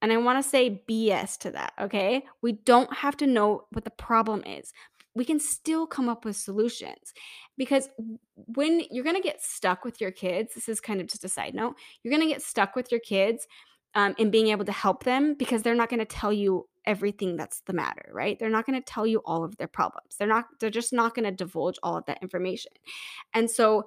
and 0.00 0.12
I 0.12 0.16
want 0.16 0.42
to 0.42 0.48
say 0.48 0.82
BS 0.88 1.38
to 1.38 1.52
that, 1.52 1.74
okay? 1.80 2.24
We 2.42 2.54
don't 2.54 2.92
have 2.92 3.16
to 3.18 3.26
know 3.26 3.66
what 3.70 3.84
the 3.84 3.90
problem 3.90 4.42
is 4.44 4.72
we 5.14 5.24
can 5.24 5.38
still 5.38 5.86
come 5.86 6.08
up 6.08 6.24
with 6.24 6.36
solutions 6.36 7.12
because 7.56 7.88
when 8.34 8.82
you're 8.90 9.04
going 9.04 9.16
to 9.16 9.22
get 9.22 9.42
stuck 9.42 9.84
with 9.84 10.00
your 10.00 10.10
kids 10.10 10.54
this 10.54 10.68
is 10.68 10.80
kind 10.80 11.00
of 11.00 11.06
just 11.06 11.24
a 11.24 11.28
side 11.28 11.54
note 11.54 11.76
you're 12.02 12.12
going 12.12 12.26
to 12.26 12.32
get 12.32 12.42
stuck 12.42 12.74
with 12.74 12.90
your 12.90 13.00
kids 13.00 13.46
um, 13.94 14.14
in 14.18 14.30
being 14.30 14.48
able 14.48 14.64
to 14.64 14.72
help 14.72 15.04
them 15.04 15.34
because 15.34 15.62
they're 15.62 15.74
not 15.74 15.90
going 15.90 16.00
to 16.00 16.06
tell 16.06 16.32
you 16.32 16.66
everything 16.86 17.36
that's 17.36 17.60
the 17.66 17.74
matter, 17.74 18.10
right? 18.10 18.38
They're 18.38 18.48
not 18.48 18.64
going 18.64 18.80
to 18.80 18.84
tell 18.84 19.06
you 19.06 19.18
all 19.26 19.44
of 19.44 19.56
their 19.58 19.68
problems. 19.68 20.16
They're 20.18 20.26
not 20.26 20.46
they're 20.58 20.70
just 20.70 20.94
not 20.94 21.14
going 21.14 21.26
to 21.26 21.30
divulge 21.30 21.78
all 21.82 21.98
of 21.98 22.06
that 22.06 22.22
information. 22.22 22.72
And 23.34 23.50
so 23.50 23.84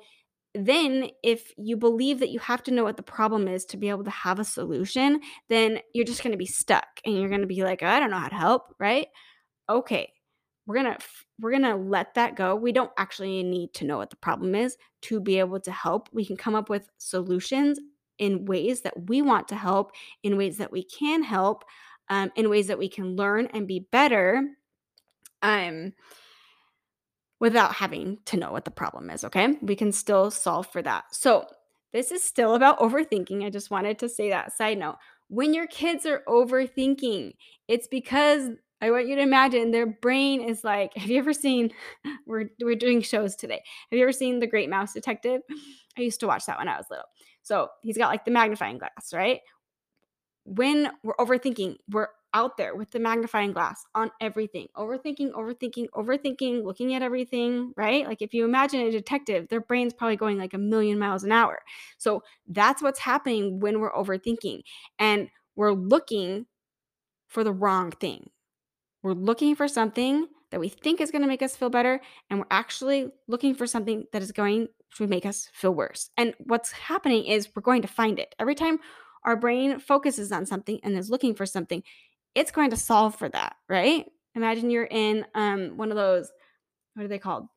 then 0.55 1.09
if 1.21 1.51
you 1.57 1.75
believe 1.75 2.19
that 2.19 2.29
you 2.29 2.39
have 2.39 2.63
to 2.63 2.71
know 2.71 2.83
what 2.85 2.95
the 2.95 3.03
problem 3.03 3.47
is 3.47 3.65
to 3.65 3.77
be 3.77 3.89
able 3.89 4.05
to 4.05 4.11
have 4.11 4.39
a 4.39 4.45
solution, 4.45 5.19
then 5.49 5.79
you're 5.93 6.05
just 6.05 6.23
going 6.23 6.31
to 6.31 6.37
be 6.37 6.45
stuck 6.45 6.87
and 7.03 7.17
you're 7.17 7.29
going 7.29 7.41
to 7.41 7.47
be 7.47 7.63
like, 7.63 7.83
I 7.83 7.99
don't 7.99 8.09
know 8.09 8.19
how 8.19 8.29
to 8.29 8.35
help, 8.35 8.73
right? 8.79 9.07
Okay. 9.69 10.11
We're 10.65 10.81
going 10.81 10.95
to 10.95 11.05
we're 11.39 11.51
going 11.51 11.63
to 11.63 11.75
let 11.75 12.15
that 12.15 12.35
go. 12.35 12.55
We 12.55 12.71
don't 12.71 12.91
actually 12.97 13.43
need 13.43 13.73
to 13.75 13.85
know 13.85 13.97
what 13.97 14.09
the 14.09 14.15
problem 14.15 14.55
is 14.55 14.77
to 15.03 15.19
be 15.19 15.37
able 15.37 15.59
to 15.59 15.71
help. 15.71 16.09
We 16.11 16.25
can 16.25 16.37
come 16.37 16.55
up 16.55 16.69
with 16.69 16.89
solutions 16.97 17.79
in 18.17 18.45
ways 18.45 18.81
that 18.81 19.07
we 19.07 19.21
want 19.21 19.49
to 19.49 19.55
help, 19.55 19.91
in 20.23 20.37
ways 20.37 20.57
that 20.57 20.71
we 20.71 20.83
can 20.83 21.21
help, 21.21 21.65
um, 22.09 22.31
in 22.35 22.49
ways 22.49 22.67
that 22.67 22.79
we 22.79 22.89
can 22.89 23.15
learn 23.15 23.47
and 23.47 23.67
be 23.67 23.85
better. 23.91 24.41
Um, 25.41 25.93
without 27.39 27.75
having 27.75 28.17
to 28.25 28.37
know 28.37 28.51
what 28.51 28.65
the 28.65 28.71
problem 28.71 29.09
is, 29.09 29.23
okay? 29.23 29.57
We 29.61 29.75
can 29.75 29.91
still 29.91 30.31
solve 30.31 30.67
for 30.71 30.81
that. 30.81 31.05
So, 31.11 31.45
this 31.93 32.11
is 32.11 32.23
still 32.23 32.55
about 32.55 32.79
overthinking. 32.79 33.43
I 33.43 33.49
just 33.49 33.71
wanted 33.71 33.99
to 33.99 34.09
say 34.09 34.29
that 34.29 34.51
side 34.51 34.77
note. 34.77 34.97
When 35.29 35.53
your 35.53 35.67
kids 35.67 36.05
are 36.05 36.23
overthinking, 36.27 37.33
it's 37.69 37.87
because 37.87 38.49
I 38.81 38.91
want 38.91 39.07
you 39.07 39.15
to 39.15 39.21
imagine 39.21 39.71
their 39.71 39.85
brain 39.85 40.41
is 40.41 40.63
like, 40.63 40.93
have 40.97 41.09
you 41.09 41.17
ever 41.17 41.33
seen 41.33 41.71
we're 42.27 42.49
we're 42.61 42.75
doing 42.75 43.01
shows 43.01 43.35
today. 43.35 43.61
Have 43.89 43.97
you 43.97 44.03
ever 44.03 44.11
seen 44.11 44.39
The 44.39 44.47
Great 44.47 44.69
Mouse 44.69 44.93
Detective? 44.93 45.41
I 45.97 46.01
used 46.01 46.19
to 46.19 46.27
watch 46.27 46.45
that 46.47 46.57
when 46.57 46.67
I 46.67 46.77
was 46.77 46.87
little. 46.89 47.05
So, 47.43 47.69
he's 47.81 47.97
got 47.97 48.09
like 48.09 48.25
the 48.25 48.31
magnifying 48.31 48.77
glass, 48.77 49.13
right? 49.13 49.39
When 50.43 50.91
we're 51.03 51.15
overthinking, 51.15 51.77
we're 51.89 52.09
out 52.35 52.57
there 52.57 52.75
with 52.75 52.91
the 52.91 52.99
magnifying 52.99 53.53
glass 53.53 53.85
on 53.95 54.11
everything, 54.19 54.67
overthinking, 54.75 55.31
overthinking, 55.31 55.87
overthinking, 55.95 56.63
looking 56.65 56.93
at 56.93 57.01
everything, 57.01 57.71
right? 57.77 58.05
Like 58.05 58.21
if 58.21 58.33
you 58.33 58.43
imagine 58.43 58.81
a 58.81 58.91
detective, 58.91 59.47
their 59.47 59.61
brain's 59.61 59.93
probably 59.93 60.17
going 60.17 60.37
like 60.37 60.53
a 60.53 60.57
million 60.57 60.99
miles 60.99 61.23
an 61.23 61.31
hour. 61.31 61.63
So 61.97 62.21
that's 62.47 62.83
what's 62.83 62.99
happening 62.99 63.61
when 63.61 63.79
we're 63.79 63.93
overthinking 63.93 64.63
and 64.99 65.29
we're 65.55 65.71
looking 65.71 66.45
for 67.27 67.45
the 67.45 67.53
wrong 67.53 67.91
thing. 67.91 68.29
We're 69.01 69.13
looking 69.13 69.55
for 69.55 69.69
something 69.69 70.27
that 70.51 70.59
we 70.59 70.67
think 70.67 70.99
is 70.99 71.11
going 71.11 71.21
to 71.21 71.27
make 71.27 71.41
us 71.41 71.55
feel 71.55 71.69
better, 71.69 72.01
and 72.29 72.39
we're 72.39 72.45
actually 72.51 73.11
looking 73.27 73.55
for 73.55 73.65
something 73.65 74.05
that 74.11 74.21
is 74.21 74.31
going 74.31 74.67
to 74.97 75.07
make 75.07 75.25
us 75.25 75.49
feel 75.53 75.73
worse. 75.73 76.09
And 76.17 76.33
what's 76.39 76.71
happening 76.71 77.25
is 77.25 77.49
we're 77.55 77.61
going 77.61 77.81
to 77.81 77.87
find 77.87 78.19
it. 78.19 78.35
Every 78.39 78.55
time 78.55 78.79
our 79.25 79.35
brain 79.35 79.79
focuses 79.79 80.31
on 80.31 80.45
something 80.45 80.79
and 80.83 80.97
is 80.97 81.09
looking 81.09 81.35
for 81.35 81.45
something, 81.45 81.83
it's 82.35 82.51
going 82.51 82.69
to 82.69 82.77
solve 82.77 83.15
for 83.15 83.29
that, 83.29 83.55
right? 83.69 84.05
Imagine 84.35 84.69
you're 84.69 84.83
in 84.83 85.25
um, 85.33 85.77
one 85.77 85.89
of 85.91 85.97
those, 85.97 86.29
what 86.93 87.05
are 87.05 87.07
they 87.07 87.19
called? 87.19 87.47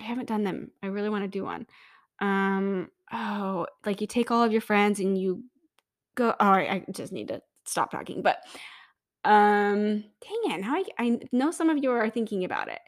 I 0.00 0.04
haven't 0.04 0.28
done 0.28 0.44
them. 0.44 0.72
I 0.82 0.88
really 0.88 1.08
want 1.08 1.24
to 1.24 1.28
do 1.28 1.44
one. 1.44 1.66
Um, 2.20 2.90
oh, 3.12 3.66
like 3.84 4.00
you 4.00 4.06
take 4.06 4.30
all 4.30 4.42
of 4.42 4.52
your 4.52 4.60
friends 4.60 5.00
and 5.00 5.16
you 5.16 5.44
go. 6.14 6.34
Oh, 6.38 6.44
I, 6.44 6.60
I 6.60 6.84
just 6.90 7.12
need 7.12 7.28
to 7.28 7.40
stop 7.64 7.90
talking. 7.90 8.22
But 8.22 8.38
um, 9.24 10.04
dang 10.20 10.58
it, 10.58 10.64
I, 10.64 10.84
I 10.98 11.20
know 11.32 11.50
some 11.50 11.70
of 11.70 11.82
you 11.82 11.90
are 11.92 12.10
thinking 12.10 12.44
about 12.44 12.68
it. 12.68 12.80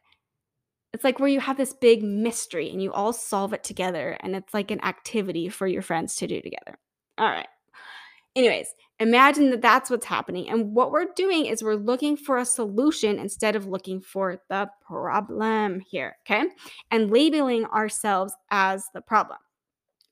It's 0.93 1.05
like 1.05 1.21
where 1.21 1.29
you 1.29 1.41
have 1.41 1.57
this 1.57 1.75
big 1.75 2.03
mystery 2.03 2.71
and 2.71 2.83
you 2.83 2.93
all 2.93 3.13
solve 3.13 3.53
it 3.53 3.63
together, 3.63 4.17
and 4.21 4.35
it's 4.35 4.55
like 4.55 4.71
an 4.71 4.83
activity 4.85 5.49
for 5.49 5.67
your 5.67 5.83
friends 5.83 6.17
to 6.17 6.27
do 6.27 6.41
together. 6.41 6.79
All 7.19 7.29
right. 7.29 7.49
Anyways, 8.35 8.69
imagine 9.01 9.51
that 9.51 9.63
that's 9.63 9.91
what's 9.91 10.07
happening. 10.07 10.49
And 10.49 10.75
what 10.75 10.91
we're 10.91 11.13
doing 11.17 11.47
is 11.47 11.63
we're 11.63 11.75
looking 11.75 12.17
for 12.17 12.39
a 12.39 12.45
solution 12.45 13.19
instead 13.19 13.57
of 13.57 13.67
looking 13.67 14.01
for 14.01 14.41
the 14.49 14.71
problem 14.87 15.81
here. 15.81 16.17
Okay. 16.27 16.45
And 16.91 17.11
labeling 17.11 17.65
ourselves 17.67 18.33
as 18.51 18.87
the 18.95 19.01
problem. 19.01 19.39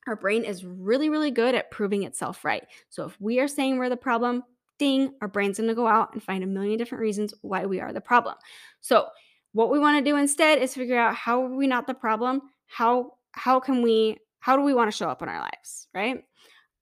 Our 0.06 0.16
brain 0.16 0.44
is 0.44 0.64
really, 0.64 1.08
really 1.08 1.32
good 1.32 1.54
at 1.54 1.72
proving 1.72 2.04
itself 2.04 2.44
right. 2.44 2.64
So 2.90 3.04
if 3.06 3.20
we 3.20 3.40
are 3.40 3.48
saying 3.48 3.76
we're 3.76 3.88
the 3.88 3.96
problem, 3.96 4.44
ding, 4.78 5.14
our 5.20 5.26
brain's 5.26 5.58
going 5.58 5.68
to 5.68 5.74
go 5.74 5.88
out 5.88 6.12
and 6.12 6.22
find 6.22 6.44
a 6.44 6.46
million 6.46 6.78
different 6.78 7.02
reasons 7.02 7.34
why 7.42 7.66
we 7.66 7.80
are 7.80 7.92
the 7.92 8.00
problem. 8.00 8.36
So 8.80 9.06
what 9.52 9.70
we 9.70 9.80
want 9.80 9.98
to 9.98 10.08
do 10.08 10.16
instead 10.16 10.60
is 10.60 10.74
figure 10.74 10.98
out 10.98 11.16
how 11.16 11.42
are 11.42 11.56
we 11.56 11.66
not 11.66 11.86
the 11.86 11.94
problem? 11.94 12.42
How 12.66 13.14
how 13.32 13.58
can 13.58 13.82
we 13.82 14.18
how 14.38 14.56
do 14.56 14.62
we 14.62 14.74
want 14.74 14.90
to 14.90 14.96
show 14.96 15.08
up 15.08 15.22
in 15.22 15.28
our 15.28 15.40
lives, 15.40 15.88
right? 15.94 16.22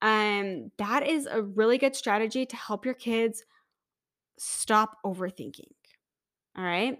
Um, 0.05 0.69
that 0.77 1.07
is 1.07 1.25
a 1.25 1.41
really 1.41 1.79
good 1.79 1.95
strategy 1.95 2.45
to 2.45 2.55
help 2.55 2.85
your 2.85 2.93
kids 2.93 3.43
stop 4.37 4.97
overthinking. 5.03 5.71
All 6.55 6.63
right. 6.63 6.99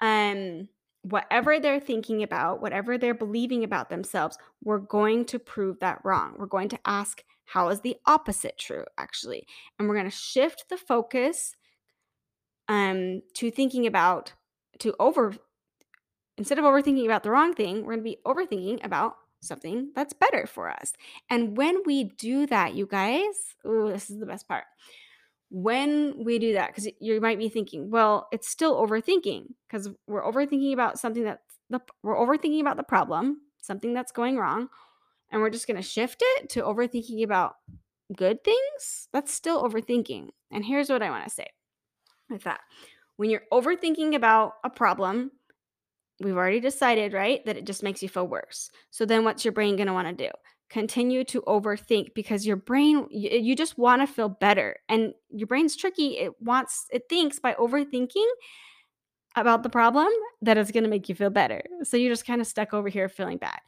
Um, 0.00 0.68
whatever 1.02 1.58
they're 1.58 1.80
thinking 1.80 2.22
about, 2.22 2.62
whatever 2.62 2.96
they're 2.96 3.12
believing 3.12 3.64
about 3.64 3.90
themselves, 3.90 4.38
we're 4.62 4.78
going 4.78 5.24
to 5.24 5.40
prove 5.40 5.80
that 5.80 6.00
wrong. 6.04 6.36
We're 6.38 6.46
going 6.46 6.68
to 6.68 6.78
ask, 6.86 7.24
how 7.44 7.70
is 7.70 7.80
the 7.80 7.96
opposite 8.06 8.56
true, 8.56 8.84
actually? 8.98 9.48
And 9.76 9.88
we're 9.88 9.96
going 9.96 10.10
to 10.10 10.16
shift 10.16 10.66
the 10.70 10.78
focus 10.78 11.56
um, 12.68 13.22
to 13.34 13.50
thinking 13.50 13.88
about, 13.88 14.32
to 14.78 14.94
over, 15.00 15.34
instead 16.38 16.60
of 16.60 16.64
overthinking 16.64 17.04
about 17.04 17.24
the 17.24 17.30
wrong 17.30 17.52
thing, 17.52 17.84
we're 17.84 17.96
going 17.96 18.04
to 18.04 18.04
be 18.04 18.18
overthinking 18.24 18.84
about 18.84 19.16
something 19.44 19.90
that's 19.94 20.12
better 20.12 20.46
for 20.46 20.70
us. 20.70 20.92
And 21.30 21.56
when 21.56 21.78
we 21.86 22.04
do 22.04 22.46
that, 22.46 22.74
you 22.74 22.86
guys, 22.86 23.54
ooh, 23.66 23.90
this 23.92 24.10
is 24.10 24.18
the 24.18 24.26
best 24.26 24.48
part. 24.48 24.64
When 25.50 26.24
we 26.24 26.38
do 26.38 26.54
that, 26.54 26.68
because 26.68 26.88
you 27.00 27.20
might 27.20 27.38
be 27.38 27.48
thinking, 27.48 27.90
well, 27.90 28.28
it's 28.32 28.48
still 28.48 28.74
overthinking 28.74 29.46
because 29.68 29.88
we're 30.06 30.24
overthinking 30.24 30.72
about 30.72 30.98
something 30.98 31.24
that's 31.24 31.40
the 31.70 31.80
we're 32.02 32.16
overthinking 32.16 32.60
about 32.60 32.76
the 32.76 32.82
problem, 32.82 33.42
something 33.62 33.94
that's 33.94 34.12
going 34.12 34.36
wrong, 34.36 34.68
and 35.30 35.40
we're 35.40 35.50
just 35.50 35.66
going 35.66 35.76
to 35.76 35.82
shift 35.82 36.22
it 36.22 36.48
to 36.50 36.62
overthinking 36.62 37.22
about 37.22 37.56
good 38.14 38.42
things. 38.44 39.08
That's 39.12 39.32
still 39.32 39.62
overthinking. 39.62 40.28
And 40.50 40.64
here's 40.64 40.90
what 40.90 41.02
I 41.02 41.10
want 41.10 41.24
to 41.24 41.30
say 41.30 41.46
with 42.28 42.44
that. 42.44 42.60
When 43.16 43.30
you're 43.30 43.42
overthinking 43.52 44.14
about 44.14 44.54
a 44.64 44.70
problem, 44.70 45.30
we've 46.20 46.36
already 46.36 46.60
decided, 46.60 47.12
right, 47.12 47.44
that 47.46 47.56
it 47.56 47.66
just 47.66 47.82
makes 47.82 48.02
you 48.02 48.08
feel 48.08 48.26
worse. 48.26 48.70
So 48.90 49.04
then 49.04 49.24
what's 49.24 49.44
your 49.44 49.52
brain 49.52 49.76
going 49.76 49.88
to 49.88 49.92
want 49.92 50.08
to 50.08 50.24
do? 50.26 50.30
Continue 50.70 51.24
to 51.24 51.42
overthink 51.42 52.14
because 52.14 52.46
your 52.46 52.56
brain 52.56 53.06
you, 53.10 53.54
just 53.54 53.78
want 53.78 54.02
to 54.02 54.12
feel 54.12 54.28
better. 54.28 54.76
And 54.88 55.12
your 55.30 55.46
brain's 55.46 55.76
tricky. 55.76 56.18
It 56.18 56.32
wants 56.40 56.86
it 56.90 57.04
thinks 57.08 57.38
by 57.38 57.54
overthinking 57.54 58.26
about 59.36 59.62
the 59.62 59.68
problem 59.68 60.08
that 60.42 60.56
it's 60.56 60.70
going 60.70 60.84
to 60.84 60.90
make 60.90 61.08
you 61.08 61.14
feel 61.14 61.30
better. 61.30 61.62
So 61.82 61.96
you're 61.96 62.12
just 62.12 62.26
kind 62.26 62.40
of 62.40 62.46
stuck 62.46 62.72
over 62.72 62.88
here 62.88 63.08
feeling 63.08 63.38
bad. 63.38 63.58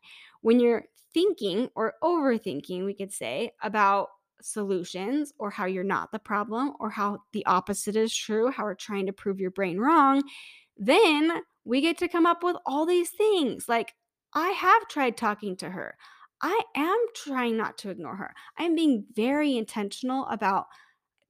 When 0.41 0.59
you're 0.59 0.85
thinking 1.13 1.69
or 1.75 1.95
overthinking, 2.03 2.85
we 2.85 2.95
could 2.95 3.13
say, 3.13 3.53
about 3.63 4.09
solutions 4.43 5.33
or 5.39 5.51
how 5.51 5.65
you're 5.65 5.85
not 5.85 6.13
the 6.13 6.19
problem 6.19 6.75
or 6.79 6.91
how 6.91 7.19
the 7.33 7.45
opposite 7.47 7.97
is 7.97 8.15
true, 8.15 8.51
how 8.51 8.65
we're 8.65 8.75
trying 8.75 9.07
to 9.07 9.13
prove 9.13 9.41
your 9.41 9.51
brain 9.51 9.79
wrong, 9.79 10.23
then 10.77 11.41
we 11.67 11.81
get 11.81 11.99
to 11.99 12.09
come 12.09 12.27
up 12.27 12.43
with 12.43 12.57
all 12.65 12.87
these 12.87 13.11
things. 13.11 13.69
Like, 13.69 13.95
I 14.33 14.51
have 14.51 14.89
tried 14.89 15.17
talking 15.17 15.57
to 15.57 15.71
her. 15.71 15.97
I 16.41 16.61
am 16.77 16.99
trying 17.15 17.57
not 17.57 17.77
to 17.79 17.91
ignore 17.91 18.17
her. 18.17 18.35
I'm 18.59 18.75
being 18.75 19.05
very 19.15 19.57
intentional 19.57 20.27
about 20.27 20.67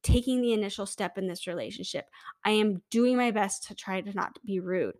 taking 0.02 0.42
the 0.42 0.52
initial 0.52 0.86
step 0.86 1.16
in 1.16 1.26
this 1.26 1.46
relationship. 1.46 2.06
I 2.44 2.50
am 2.50 2.82
doing 2.90 3.16
my 3.16 3.30
best 3.30 3.64
to 3.68 3.74
try 3.74 4.00
to 4.00 4.12
not 4.12 4.38
be 4.44 4.60
rude. 4.60 4.94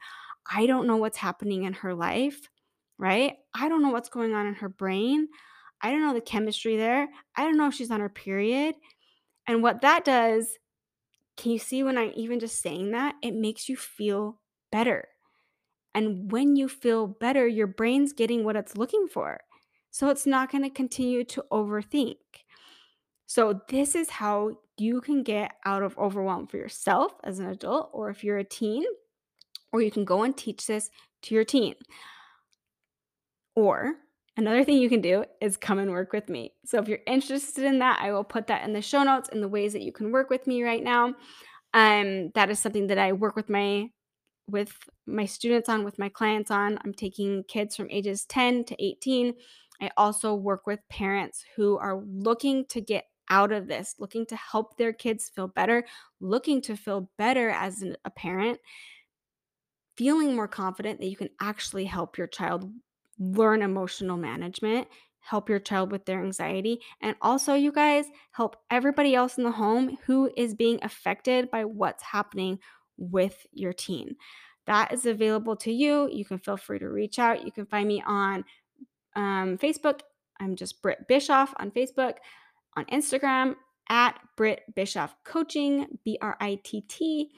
I 0.50 0.66
don't 0.66 0.86
know 0.86 0.96
what's 0.96 1.18
happening 1.18 1.64
in 1.64 1.74
her 1.74 1.94
life, 1.94 2.48
right? 2.98 3.34
I 3.54 3.68
don't 3.68 3.82
know 3.82 3.90
what's 3.90 4.08
going 4.08 4.32
on 4.32 4.46
in 4.46 4.54
her 4.54 4.68
brain. 4.68 5.28
I 5.82 5.90
don't 5.90 6.02
know 6.02 6.14
the 6.14 6.20
chemistry 6.20 6.76
there. 6.76 7.08
I 7.36 7.42
don't 7.42 7.58
know 7.58 7.68
if 7.68 7.74
she's 7.74 7.90
on 7.90 8.00
her 8.00 8.08
period. 8.08 8.74
And 9.46 9.62
what 9.62 9.82
that 9.82 10.04
does, 10.04 10.58
can 11.36 11.52
you 11.52 11.58
see 11.58 11.82
when 11.82 11.98
I'm 11.98 12.12
even 12.16 12.40
just 12.40 12.62
saying 12.62 12.92
that? 12.92 13.16
It 13.22 13.34
makes 13.34 13.68
you 13.68 13.76
feel 13.76 14.40
better. 14.72 15.08
And 15.96 16.30
when 16.30 16.56
you 16.56 16.68
feel 16.68 17.06
better, 17.06 17.48
your 17.48 17.66
brain's 17.66 18.12
getting 18.12 18.44
what 18.44 18.54
it's 18.54 18.76
looking 18.76 19.08
for. 19.08 19.40
So 19.90 20.10
it's 20.10 20.26
not 20.26 20.52
going 20.52 20.62
to 20.62 20.68
continue 20.68 21.24
to 21.24 21.42
overthink. 21.50 22.16
So, 23.24 23.62
this 23.70 23.94
is 23.94 24.10
how 24.10 24.58
you 24.76 25.00
can 25.00 25.22
get 25.22 25.52
out 25.64 25.82
of 25.82 25.98
overwhelm 25.98 26.46
for 26.46 26.58
yourself 26.58 27.12
as 27.24 27.40
an 27.40 27.46
adult, 27.46 27.90
or 27.92 28.10
if 28.10 28.22
you're 28.22 28.36
a 28.36 28.44
teen, 28.44 28.84
or 29.72 29.80
you 29.80 29.90
can 29.90 30.04
go 30.04 30.22
and 30.22 30.36
teach 30.36 30.66
this 30.66 30.90
to 31.22 31.34
your 31.34 31.44
teen. 31.44 31.74
Or 33.56 33.94
another 34.36 34.62
thing 34.64 34.76
you 34.76 34.90
can 34.90 35.00
do 35.00 35.24
is 35.40 35.56
come 35.56 35.78
and 35.78 35.90
work 35.90 36.12
with 36.12 36.28
me. 36.28 36.52
So, 36.66 36.78
if 36.78 36.88
you're 36.88 37.00
interested 37.06 37.64
in 37.64 37.80
that, 37.80 37.98
I 38.00 38.12
will 38.12 38.22
put 38.22 38.46
that 38.46 38.64
in 38.64 38.74
the 38.74 38.82
show 38.82 39.02
notes 39.02 39.30
in 39.30 39.40
the 39.40 39.48
ways 39.48 39.72
that 39.72 39.82
you 39.82 39.92
can 39.92 40.12
work 40.12 40.28
with 40.28 40.46
me 40.46 40.62
right 40.62 40.84
now. 40.84 41.14
Um, 41.74 42.30
that 42.34 42.50
is 42.50 42.60
something 42.60 42.86
that 42.88 42.98
I 42.98 43.12
work 43.12 43.34
with 43.34 43.48
my 43.48 43.88
with 44.48 44.76
my 45.06 45.24
students 45.24 45.68
on, 45.68 45.84
with 45.84 45.98
my 45.98 46.08
clients 46.08 46.50
on. 46.50 46.78
I'm 46.84 46.92
taking 46.92 47.44
kids 47.44 47.76
from 47.76 47.90
ages 47.90 48.24
10 48.26 48.64
to 48.64 48.84
18. 48.84 49.34
I 49.80 49.90
also 49.96 50.34
work 50.34 50.66
with 50.66 50.80
parents 50.88 51.44
who 51.56 51.76
are 51.78 52.02
looking 52.06 52.64
to 52.66 52.80
get 52.80 53.04
out 53.28 53.52
of 53.52 53.66
this, 53.66 53.96
looking 53.98 54.24
to 54.26 54.36
help 54.36 54.76
their 54.76 54.92
kids 54.92 55.30
feel 55.34 55.48
better, 55.48 55.84
looking 56.20 56.60
to 56.62 56.76
feel 56.76 57.10
better 57.18 57.50
as 57.50 57.82
an, 57.82 57.96
a 58.04 58.10
parent, 58.10 58.58
feeling 59.96 60.34
more 60.34 60.48
confident 60.48 61.00
that 61.00 61.08
you 61.08 61.16
can 61.16 61.30
actually 61.40 61.84
help 61.84 62.18
your 62.18 62.26
child 62.26 62.70
learn 63.18 63.62
emotional 63.62 64.16
management, 64.16 64.86
help 65.20 65.48
your 65.48 65.58
child 65.58 65.90
with 65.90 66.04
their 66.04 66.22
anxiety, 66.22 66.80
and 67.00 67.16
also, 67.20 67.54
you 67.54 67.72
guys, 67.72 68.04
help 68.30 68.56
everybody 68.70 69.14
else 69.14 69.38
in 69.38 69.44
the 69.44 69.50
home 69.50 69.98
who 70.06 70.30
is 70.36 70.54
being 70.54 70.78
affected 70.82 71.50
by 71.50 71.64
what's 71.64 72.02
happening 72.02 72.58
with 72.98 73.46
your 73.52 73.72
teen. 73.72 74.16
That 74.66 74.92
is 74.92 75.06
available 75.06 75.56
to 75.56 75.72
you. 75.72 76.08
You 76.10 76.24
can 76.24 76.38
feel 76.38 76.56
free 76.56 76.78
to 76.80 76.88
reach 76.88 77.18
out. 77.18 77.44
You 77.44 77.52
can 77.52 77.66
find 77.66 77.86
me 77.86 78.02
on 78.06 78.44
um, 79.14 79.58
Facebook. 79.58 80.00
I'm 80.40 80.56
just 80.56 80.82
Britt 80.82 81.08
Bishoff 81.08 81.50
on 81.58 81.70
Facebook, 81.70 82.14
on 82.76 82.84
Instagram 82.86 83.54
at 83.88 84.18
Britt 84.36 84.62
Bishoff 84.74 85.14
Coaching, 85.24 85.86
B 86.04 86.18
R 86.20 86.36
I 86.40 86.58
T 86.62 86.82
T. 86.82 87.30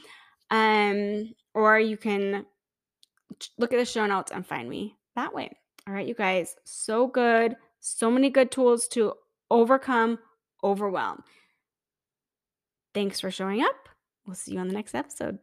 Um, 0.51 1.35
or 1.55 1.79
you 1.79 1.97
can 1.97 2.47
look 3.59 3.73
at 3.73 3.79
the 3.79 3.85
show 3.85 4.07
notes 4.07 4.33
and 4.33 4.47
find 4.47 4.69
me 4.69 4.97
that 5.15 5.35
way. 5.35 5.51
All 5.87 5.95
right, 5.95 6.07
you 6.07 6.15
guys, 6.15 6.57
so 6.65 7.07
good. 7.07 7.57
So 7.81 8.11
many 8.11 8.31
good 8.31 8.51
tools 8.51 8.89
to 8.89 9.15
overcome 9.51 10.19
overwhelm. 10.65 11.23
Thanks 12.95 13.21
for 13.21 13.31
showing 13.31 13.63
up. 13.63 13.89
We'll 14.27 14.35
see 14.35 14.53
you 14.55 14.59
on 14.59 14.69
the 14.69 14.75
next 14.75 14.95
episode. 14.95 15.39